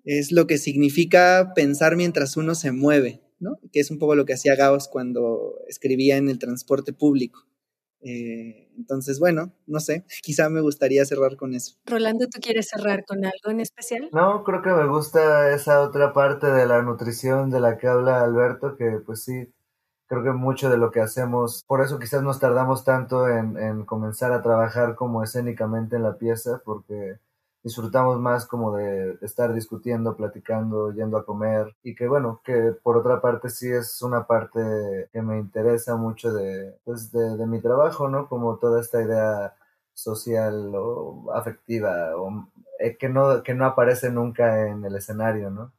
es 0.04 0.32
lo 0.32 0.46
que 0.46 0.58
significa 0.58 1.52
pensar 1.54 1.96
mientras 1.96 2.36
uno 2.36 2.54
se 2.54 2.72
mueve, 2.72 3.22
¿no? 3.40 3.58
Que 3.72 3.80
es 3.80 3.90
un 3.90 3.98
poco 3.98 4.14
lo 4.14 4.24
que 4.26 4.34
hacía 4.34 4.56
Gauss 4.56 4.88
cuando 4.88 5.54
escribía 5.68 6.16
en 6.16 6.28
el 6.28 6.38
transporte 6.38 6.92
público 6.92 7.40
Eh, 8.02 8.70
entonces, 8.76 9.18
bueno, 9.18 9.54
no 9.66 9.80
sé, 9.80 10.04
quizá 10.22 10.50
me 10.50 10.60
gustaría 10.60 11.04
cerrar 11.06 11.36
con 11.36 11.54
eso. 11.54 11.76
Rolando, 11.86 12.26
¿tú 12.28 12.40
quieres 12.40 12.68
cerrar 12.68 13.04
con 13.06 13.24
algo 13.24 13.50
en 13.50 13.60
especial? 13.60 14.12
No, 14.12 14.44
creo 14.44 14.62
que 14.62 14.70
me 14.70 14.86
gusta 14.86 15.52
esa 15.54 15.80
otra 15.80 16.12
parte 16.12 16.46
de 16.46 16.66
la 16.66 16.82
nutrición 16.82 17.50
de 17.50 17.60
la 17.60 17.78
que 17.78 17.88
habla 17.88 18.22
Alberto, 18.22 18.76
que 18.76 19.00
pues 19.04 19.24
sí, 19.24 19.52
creo 20.06 20.22
que 20.24 20.32
mucho 20.32 20.70
de 20.70 20.78
lo 20.78 20.90
que 20.92 21.00
hacemos, 21.00 21.64
por 21.66 21.82
eso 21.82 21.98
quizás 21.98 22.22
nos 22.22 22.40
tardamos 22.40 22.84
tanto 22.84 23.28
en, 23.28 23.58
en 23.58 23.84
comenzar 23.86 24.32
a 24.32 24.42
trabajar 24.42 24.94
como 24.96 25.22
escénicamente 25.24 25.96
en 25.96 26.02
la 26.04 26.18
pieza, 26.18 26.62
porque 26.64 27.18
disfrutamos 27.64 28.20
más 28.20 28.46
como 28.46 28.76
de, 28.76 29.18
estar 29.22 29.52
discutiendo, 29.54 30.16
platicando, 30.16 30.92
yendo 30.92 31.16
a 31.16 31.24
comer 31.24 31.74
y 31.82 31.94
que 31.94 32.06
bueno, 32.06 32.40
que 32.44 32.72
por 32.82 32.96
otra 32.98 33.20
parte 33.22 33.48
sí 33.48 33.70
es 33.72 34.02
una 34.02 34.26
parte 34.26 35.08
que 35.12 35.22
me 35.22 35.38
interesa 35.38 35.96
mucho 35.96 36.32
de, 36.32 36.76
pues 36.84 37.10
de, 37.10 37.46
mi 37.46 37.60
trabajo, 37.60 38.08
¿no? 38.08 38.28
Como 38.28 38.58
toda 38.58 38.80
esta 38.80 39.02
idea 39.02 39.54
social 39.94 40.72
o 40.74 41.32
afectiva 41.32 42.16
o 42.16 42.48
eh, 42.78 42.96
que 42.98 43.08
no, 43.08 43.42
que 43.42 43.54
no 43.54 43.66
aparece 43.66 44.10
nunca 44.10 44.68
en 44.68 44.84
el 44.84 44.96
escenario, 44.96 45.50
¿no? 45.50 45.72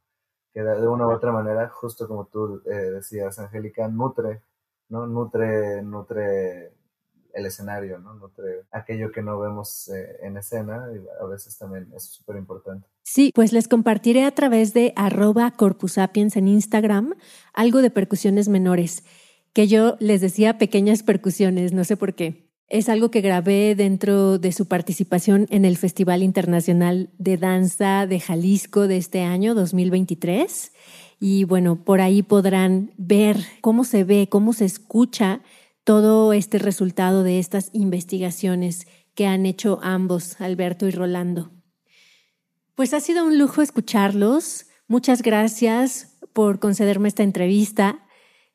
Que 0.53 0.63
de 0.63 0.87
una 0.87 1.07
u 1.07 1.11
otra 1.11 1.31
manera, 1.31 1.69
justo 1.69 2.07
como 2.07 2.25
tú 2.25 2.61
eh, 2.65 2.73
decías, 2.73 3.37
Angélica, 3.39 3.87
nutre, 3.87 4.41
¿no? 4.89 5.07
Nutre, 5.07 5.81
nutre 5.83 6.71
el 7.35 7.45
escenario, 7.45 7.99
¿no? 7.99 8.31
aquello 8.71 9.11
que 9.11 9.21
no 9.21 9.37
vemos 9.37 9.89
eh, 9.89 10.17
en 10.23 10.37
escena 10.37 10.87
y 10.93 11.23
a 11.23 11.27
veces 11.27 11.57
también 11.57 11.91
es 11.95 12.05
súper 12.05 12.37
importante. 12.37 12.87
Sí, 13.03 13.31
pues 13.35 13.51
les 13.51 13.67
compartiré 13.67 14.23
a 14.23 14.31
través 14.31 14.73
de 14.73 14.93
arroba 14.95 15.51
corpusapiens 15.51 16.37
en 16.37 16.47
Instagram 16.47 17.13
algo 17.53 17.81
de 17.81 17.91
percusiones 17.91 18.47
menores, 18.47 19.03
que 19.53 19.67
yo 19.67 19.97
les 19.99 20.21
decía 20.21 20.57
pequeñas 20.57 21.03
percusiones, 21.03 21.73
no 21.73 21.83
sé 21.83 21.97
por 21.97 22.15
qué. 22.15 22.45
Es 22.67 22.89
algo 22.89 23.11
que 23.11 23.21
grabé 23.21 23.75
dentro 23.75 24.39
de 24.39 24.51
su 24.51 24.67
participación 24.67 25.45
en 25.51 25.65
el 25.65 25.77
Festival 25.77 26.23
Internacional 26.23 27.09
de 27.19 27.37
Danza 27.37 28.07
de 28.07 28.19
Jalisco 28.19 28.87
de 28.87 28.97
este 28.97 29.21
año 29.21 29.53
2023. 29.53 30.71
Y 31.19 31.43
bueno, 31.43 31.83
por 31.83 32.01
ahí 32.01 32.23
podrán 32.23 32.91
ver 32.97 33.37
cómo 33.61 33.83
se 33.83 34.03
ve, 34.03 34.27
cómo 34.29 34.51
se 34.51 34.65
escucha 34.65 35.41
todo 35.85 36.33
este 36.33 36.57
resultado 36.57 37.23
de 37.23 37.39
estas 37.39 37.69
investigaciones 37.71 38.87
que 39.13 39.27
han 39.27 39.45
hecho 39.45 39.79
ambos, 39.81 40.41
Alberto 40.41 40.87
y 40.87 40.91
Rolando. 40.91 41.51
Pues 42.73 42.93
ha 42.93 42.99
sido 42.99 43.23
un 43.23 43.37
lujo 43.37 43.61
escucharlos. 43.61 44.65
Muchas 44.87 45.21
gracias 45.21 46.17
por 46.33 46.59
concederme 46.59 47.07
esta 47.07 47.23
entrevista. 47.23 47.99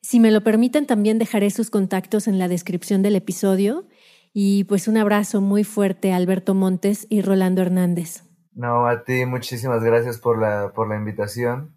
Si 0.03 0.19
me 0.19 0.31
lo 0.31 0.43
permiten, 0.43 0.87
también 0.87 1.19
dejaré 1.19 1.51
sus 1.51 1.71
contactos 1.71 2.27
en 2.27 2.39
la 2.39 2.49
descripción 2.49 3.01
del 3.03 3.17
episodio. 3.17 3.87
Y 4.33 4.65
pues 4.65 4.89
un 4.89 4.97
abrazo 4.97 5.41
muy 5.41 5.65
fuerte 5.65 6.13
a 6.13 6.17
Alberto 6.17 6.55
Montes 6.55 7.07
y 7.09 7.23
Rolando 7.23 7.63
Hernández. 7.63 8.25
No, 8.53 8.87
a 8.87 9.05
ti 9.05 9.25
muchísimas 9.25 9.83
gracias 9.83 10.19
por 10.19 10.39
la, 10.41 10.73
por 10.75 10.89
la 10.89 10.97
invitación. 10.97 11.77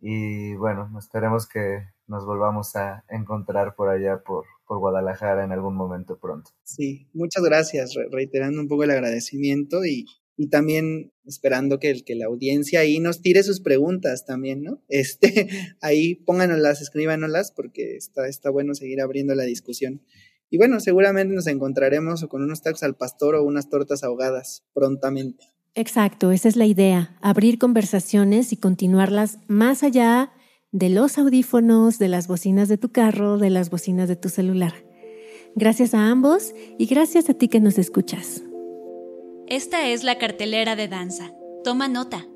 Y 0.00 0.54
bueno, 0.56 0.90
esperemos 0.98 1.48
que 1.48 1.86
nos 2.08 2.26
volvamos 2.26 2.74
a 2.74 3.04
encontrar 3.08 3.74
por 3.74 3.88
allá, 3.88 4.22
por, 4.22 4.44
por 4.72 4.78
Guadalajara 4.78 5.44
en 5.44 5.52
algún 5.52 5.76
momento 5.76 6.18
pronto. 6.18 6.50
Sí, 6.62 7.06
muchas 7.12 7.44
gracias, 7.44 7.92
reiterando 8.10 8.58
un 8.58 8.68
poco 8.68 8.84
el 8.84 8.90
agradecimiento 8.90 9.84
y, 9.84 10.06
y 10.38 10.48
también 10.48 11.12
esperando 11.26 11.78
que, 11.78 12.02
que 12.02 12.14
la 12.14 12.24
audiencia 12.24 12.80
ahí 12.80 12.98
nos 12.98 13.20
tire 13.20 13.42
sus 13.42 13.60
preguntas 13.60 14.24
también, 14.24 14.62
¿no? 14.62 14.82
Este, 14.88 15.48
ahí 15.82 16.14
pónganoslas, 16.14 16.80
escríbanoslas, 16.80 17.52
porque 17.52 17.96
está, 17.96 18.26
está 18.28 18.48
bueno 18.48 18.74
seguir 18.74 19.02
abriendo 19.02 19.34
la 19.34 19.44
discusión. 19.44 20.00
Y 20.48 20.56
bueno, 20.56 20.80
seguramente 20.80 21.34
nos 21.34 21.48
encontraremos 21.48 22.22
o 22.22 22.30
con 22.30 22.42
unos 22.42 22.62
tacos 22.62 22.82
al 22.82 22.96
pastor 22.96 23.34
o 23.34 23.44
unas 23.44 23.68
tortas 23.68 24.02
ahogadas 24.02 24.64
prontamente. 24.72 25.44
Exacto, 25.74 26.32
esa 26.32 26.48
es 26.48 26.56
la 26.56 26.64
idea, 26.64 27.18
abrir 27.20 27.58
conversaciones 27.58 28.54
y 28.54 28.56
continuarlas 28.56 29.38
más 29.48 29.82
allá 29.82 30.32
de 30.72 30.88
los 30.88 31.18
audífonos, 31.18 31.98
de 31.98 32.08
las 32.08 32.26
bocinas 32.26 32.68
de 32.68 32.78
tu 32.78 32.90
carro, 32.90 33.36
de 33.36 33.50
las 33.50 33.68
bocinas 33.68 34.08
de 34.08 34.16
tu 34.16 34.30
celular. 34.30 34.72
Gracias 35.54 35.92
a 35.92 36.08
ambos 36.08 36.54
y 36.78 36.86
gracias 36.86 37.28
a 37.28 37.34
ti 37.34 37.48
que 37.48 37.60
nos 37.60 37.78
escuchas. 37.78 38.42
Esta 39.46 39.86
es 39.88 40.02
la 40.02 40.16
cartelera 40.16 40.74
de 40.74 40.88
danza. 40.88 41.34
Toma 41.62 41.88
nota. 41.88 42.26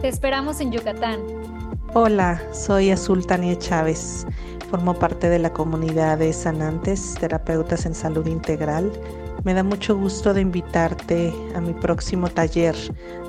Te 0.01 0.07
esperamos 0.07 0.61
en 0.61 0.71
Yucatán. 0.71 1.19
Hola, 1.93 2.41
soy 2.53 2.91
Azul 2.91 3.25
Tania 3.25 3.57
Chávez. 3.57 4.25
Formo 4.69 4.93
parte 4.93 5.29
de 5.29 5.37
la 5.37 5.51
comunidad 5.51 6.17
de 6.17 6.31
sanantes, 6.31 7.15
terapeutas 7.19 7.85
en 7.85 7.93
salud 7.93 8.25
integral. 8.25 8.91
Me 9.43 9.53
da 9.53 9.63
mucho 9.63 9.97
gusto 9.97 10.33
de 10.33 10.41
invitarte 10.41 11.33
a 11.55 11.61
mi 11.61 11.73
próximo 11.73 12.29
taller, 12.29 12.75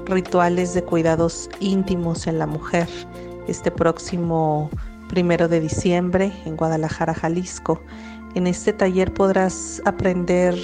Rituales 0.07 0.73
de 0.73 0.85
Cuidados 0.85 1.51
Íntimos 1.59 2.27
en 2.27 2.39
la 2.39 2.47
Mujer, 2.47 2.89
este 3.49 3.71
próximo 3.71 4.71
primero 5.09 5.49
de 5.49 5.61
diciembre 5.61 6.33
en 6.45 6.57
Guadalajara, 6.57 7.13
Jalisco. 7.13 7.81
En 8.35 8.47
este 8.47 8.73
taller 8.73 9.13
podrás 9.13 9.83
aprender 9.85 10.55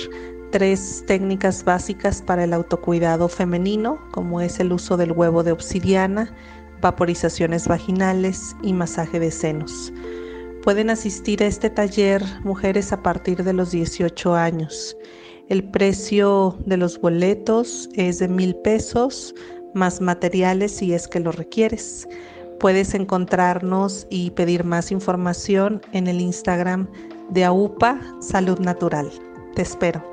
tres 0.50 1.04
técnicas 1.06 1.64
básicas 1.64 2.22
para 2.22 2.44
el 2.44 2.52
autocuidado 2.52 3.28
femenino, 3.28 3.98
como 4.12 4.40
es 4.40 4.60
el 4.60 4.72
uso 4.72 4.96
del 4.96 5.12
huevo 5.12 5.42
de 5.42 5.52
obsidiana, 5.52 6.34
vaporizaciones 6.80 7.68
vaginales 7.68 8.56
y 8.62 8.72
masaje 8.72 9.20
de 9.20 9.30
senos. 9.30 9.92
Pueden 10.62 10.90
asistir 10.90 11.42
a 11.42 11.46
este 11.46 11.70
taller 11.70 12.22
mujeres 12.44 12.92
a 12.92 13.02
partir 13.02 13.44
de 13.44 13.52
los 13.52 13.70
18 13.70 14.34
años. 14.34 14.96
El 15.48 15.64
precio 15.64 16.58
de 16.66 16.76
los 16.76 17.00
boletos 17.00 17.88
es 17.94 18.18
de 18.18 18.28
mil 18.28 18.54
pesos, 18.56 19.34
más 19.74 20.00
materiales 20.00 20.72
si 20.72 20.92
es 20.92 21.08
que 21.08 21.20
lo 21.20 21.32
requieres. 21.32 22.08
Puedes 22.58 22.94
encontrarnos 22.94 24.06
y 24.10 24.30
pedir 24.32 24.64
más 24.64 24.92
información 24.92 25.80
en 25.92 26.08
el 26.08 26.20
Instagram 26.20 26.88
de 27.30 27.44
AUPA 27.44 28.00
Salud 28.20 28.58
Natural. 28.58 29.10
Te 29.54 29.62
espero. 29.62 30.09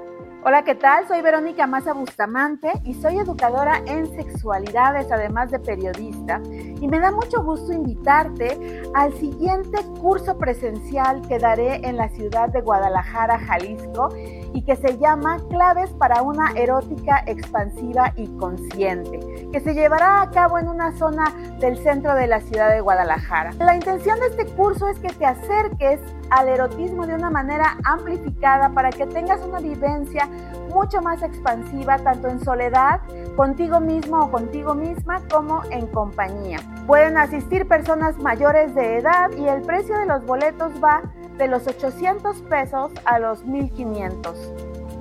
Hola, 0.50 0.64
¿qué 0.64 0.76
tal? 0.76 1.06
Soy 1.10 1.22
Verónica 1.22 1.68
Maza 1.68 1.92
Bustamante 1.92 2.72
y 2.86 2.94
soy 2.94 3.20
educadora 3.20 3.82
en 3.86 4.08
sexualidades, 4.16 5.12
además 5.12 5.52
de 5.52 5.60
periodista. 5.60 6.42
Y 6.80 6.88
me 6.88 7.02
da 7.02 7.12
mucho 7.12 7.44
gusto 7.44 7.74
invitarte 7.74 8.82
al 8.94 9.12
siguiente 9.16 9.78
curso 10.00 10.38
presencial 10.38 11.22
que 11.28 11.38
daré 11.38 11.86
en 11.86 11.98
la 11.98 12.08
ciudad 12.08 12.48
de 12.48 12.62
Guadalajara, 12.62 13.38
Jalisco 13.40 14.08
y 14.58 14.64
que 14.64 14.76
se 14.76 14.98
llama 14.98 15.38
Claves 15.52 15.92
para 15.92 16.24
una 16.24 16.52
erótica 16.56 17.22
expansiva 17.28 18.12
y 18.16 18.26
consciente, 18.38 19.20
que 19.52 19.60
se 19.60 19.76
llevará 19.76 20.24
a 20.24 20.32
cabo 20.32 20.58
en 20.58 20.68
una 20.68 20.98
zona 20.98 21.32
del 21.60 21.78
centro 21.78 22.16
de 22.16 22.26
la 22.26 22.42
ciudad 22.42 22.72
de 22.72 22.82
Guadalajara. 22.82 23.52
La 23.60 23.76
intención 23.76 24.20
de 24.20 24.26
este 24.26 24.48
curso 24.48 24.88
es 24.88 24.98
que 24.98 25.10
te 25.10 25.28
acerques 25.28 26.00
al 26.32 26.48
erotismo 26.48 27.06
de 27.06 27.14
una 27.14 27.30
manera 27.30 27.78
amplificada 27.84 28.70
para 28.70 28.90
que 28.90 29.06
tengas 29.06 29.46
una 29.46 29.60
vivencia 29.60 30.28
mucho 30.74 31.04
más 31.04 31.22
expansiva, 31.22 32.00
tanto 32.00 32.28
en 32.28 32.44
soledad, 32.44 33.02
contigo 33.36 33.80
mismo 33.80 34.22
o 34.22 34.32
contigo 34.32 34.74
misma, 34.74 35.22
como 35.32 35.62
en 35.70 35.86
compañía. 35.86 36.58
Pueden 36.88 37.18
asistir 37.18 37.68
personas 37.68 38.18
mayores 38.18 38.74
de 38.74 39.00
edad 39.00 39.30
y 39.38 39.46
el 39.50 39.62
precio 39.62 39.98
de 39.98 40.06
los 40.06 40.26
boletos 40.26 40.72
va 40.82 41.02
de 41.38 41.50
los 41.50 41.68
800 41.68 42.38
pesos 42.44 42.94
a 43.04 43.20
los 43.20 43.44
1500. 43.44 44.54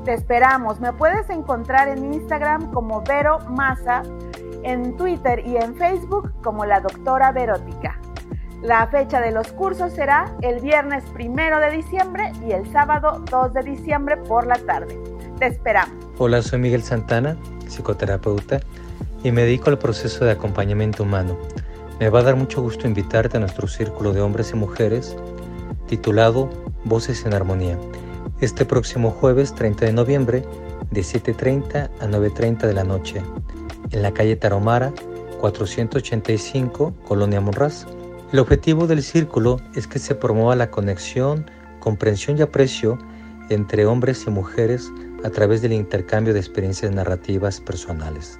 Te 0.04 0.12
esperamos, 0.12 0.80
me 0.80 0.92
puedes 0.92 1.30
encontrar 1.30 1.86
en 1.86 2.12
Instagram 2.12 2.72
como 2.72 3.02
Vero 3.02 3.38
Massa, 3.50 4.02
en 4.64 4.96
Twitter 4.96 5.46
y 5.46 5.58
en 5.58 5.76
Facebook 5.76 6.32
como 6.42 6.66
la 6.66 6.80
doctora 6.80 7.30
Verótica. 7.30 8.00
La 8.62 8.88
fecha 8.88 9.20
de 9.20 9.30
los 9.30 9.52
cursos 9.52 9.92
será 9.92 10.34
el 10.42 10.60
viernes 10.60 11.04
primero 11.12 11.60
de 11.60 11.70
diciembre 11.70 12.32
y 12.44 12.50
el 12.50 12.68
sábado 12.72 13.22
2 13.30 13.54
de 13.54 13.62
diciembre 13.62 14.16
por 14.16 14.44
la 14.44 14.56
tarde. 14.56 14.98
Te 15.38 15.46
esperamos. 15.46 15.94
Hola, 16.18 16.42
soy 16.42 16.58
Miguel 16.58 16.82
Santana, 16.82 17.36
psicoterapeuta, 17.68 18.58
y 19.22 19.30
me 19.30 19.42
dedico 19.42 19.70
al 19.70 19.78
proceso 19.78 20.24
de 20.24 20.32
acompañamiento 20.32 21.04
humano. 21.04 21.36
Me 21.98 22.10
va 22.10 22.20
a 22.20 22.22
dar 22.24 22.36
mucho 22.36 22.60
gusto 22.60 22.86
invitarte 22.86 23.38
a 23.38 23.40
nuestro 23.40 23.66
círculo 23.66 24.12
de 24.12 24.20
hombres 24.20 24.50
y 24.52 24.56
mujeres 24.56 25.16
titulado 25.88 26.50
Voces 26.84 27.24
en 27.24 27.32
Armonía. 27.32 27.78
Este 28.42 28.66
próximo 28.66 29.10
jueves 29.10 29.54
30 29.54 29.86
de 29.86 29.92
noviembre 29.94 30.44
de 30.90 31.00
7.30 31.00 31.88
a 31.98 32.06
9.30 32.06 32.66
de 32.66 32.74
la 32.74 32.84
noche 32.84 33.22
en 33.92 34.02
la 34.02 34.12
calle 34.12 34.36
Taromara 34.36 34.92
485, 35.40 36.94
Colonia 37.08 37.40
Monraz. 37.40 37.86
El 38.30 38.40
objetivo 38.40 38.86
del 38.86 39.02
círculo 39.02 39.58
es 39.74 39.86
que 39.86 39.98
se 39.98 40.14
promueva 40.14 40.54
la 40.54 40.70
conexión, 40.70 41.50
comprensión 41.80 42.36
y 42.36 42.42
aprecio 42.42 42.98
entre 43.48 43.86
hombres 43.86 44.24
y 44.26 44.30
mujeres 44.30 44.90
a 45.24 45.30
través 45.30 45.62
del 45.62 45.72
intercambio 45.72 46.34
de 46.34 46.40
experiencias 46.40 46.92
narrativas 46.92 47.58
personales. 47.58 48.38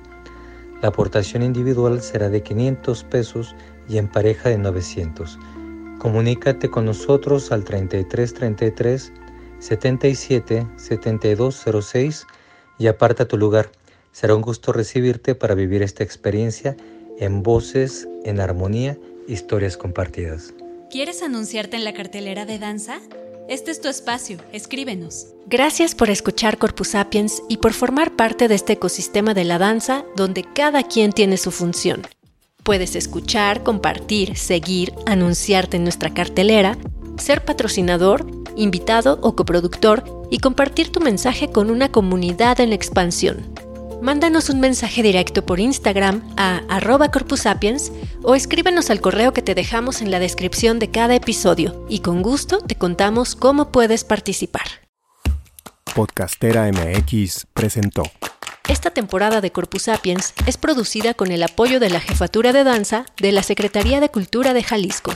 La 0.83 0.89
aportación 0.89 1.43
individual 1.43 2.03
será 2.03 2.29
de 2.29 2.43
500 2.43 3.05
pesos 3.05 3.55
y 3.89 3.99
en 3.99 4.09
pareja 4.09 4.51
de 4.51 4.59
900. 4.59 5.39
Comunícate 5.99 6.71
con 6.71 6.85
nosotros 6.85 7.51
al 7.51 7.65
3333 7.65 9.13
77 9.59 10.67
7206 10.77 12.27
y 12.79 12.87
aparta 12.89 13.27
tu 13.27 13.39
lugar. 13.39 13.71
Será 14.13 14.35
un 14.35 14.43
gusto 14.43 14.73
recibirte 14.73 15.35
para 15.35 15.55
vivir 15.55 15.83
esta 15.83 16.05
experiencia 16.05 16.77
en 17.19 17.43
voces, 17.43 18.07
en 18.25 18.41
armonía, 18.41 18.99
historias 19.27 19.77
compartidas. 19.77 20.53
¿Quieres 20.91 21.23
anunciarte 21.23 21.77
en 21.77 21.85
la 21.85 21.95
cartelera 21.95 22.45
de 22.45 22.59
danza? 22.59 23.01
Este 23.49 23.71
es 23.71 23.81
tu 23.81 23.87
espacio, 23.87 24.39
escríbenos. 24.53 25.29
Gracias 25.47 25.95
por 25.95 26.11
escuchar 26.11 26.59
Corpus 26.59 26.89
Sapiens 26.89 27.45
y 27.49 27.59
por 27.59 27.75
formar 27.75 28.17
parte 28.17 28.49
de 28.49 28.57
este 28.57 28.73
ecosistema 28.73 29.35
de 29.35 29.45
la 29.45 29.59
danza 29.59 30.05
donde 30.17 30.43
cada 30.43 30.83
quien 30.83 31.13
tiene 31.13 31.37
su 31.37 31.53
función. 31.53 32.03
Puedes 32.65 32.97
escuchar, 32.97 33.63
compartir, 33.63 34.37
seguir, 34.37 34.93
anunciarte 35.07 35.77
en 35.77 35.85
nuestra 35.85 36.13
cartelera, 36.13 36.77
ser 37.19 37.45
patrocinador, 37.45 38.27
invitado 38.57 39.21
o 39.23 39.37
coproductor 39.37 40.27
y 40.29 40.39
compartir 40.39 40.91
tu 40.91 40.99
mensaje 40.99 41.49
con 41.53 41.71
una 41.71 41.93
comunidad 41.93 42.59
en 42.59 42.73
expansión. 42.73 43.55
Mándanos 44.03 44.51
un 44.51 44.61
mensaje 44.61 45.03
directo 45.03 45.45
por 45.47 45.59
Instagram 45.59 46.23
a 46.37 46.59
arroba 46.69 47.11
corpusapiens 47.11 47.91
o 48.23 48.35
escríbenos 48.35 48.91
al 48.91 49.01
correo 49.01 49.33
que 49.33 49.43
te 49.43 49.55
dejamos 49.55 50.03
en 50.03 50.11
la 50.11 50.19
descripción 50.19 50.79
de 50.79 50.91
cada 50.91 51.15
episodio 51.15 51.87
y 51.89 52.01
con 52.01 52.23
gusto 52.23 52.59
te 52.59 52.77
contamos 52.77 53.35
cómo 53.35 53.73
puedes 53.73 54.05
participar. 54.05 54.67
Podcastera 55.95 56.71
MX 56.71 57.47
presentó. 57.55 58.03
Esta 58.69 58.91
temporada 58.91 59.41
de 59.41 59.51
Corpus 59.51 59.83
Sapiens 59.83 60.35
es 60.47 60.57
producida 60.57 61.15
con 61.15 61.33
el 61.33 61.43
apoyo 61.43 61.81
de 61.81 61.89
la 61.89 62.01
Jefatura 62.01 62.53
de 62.53 62.65
Danza 62.65 63.07
de 63.17 63.33
la 63.33 63.43
Secretaría 63.43 64.01
de 64.01 64.11
Cultura 64.11 64.53
de 64.53 64.63
Jalisco. 64.63 65.13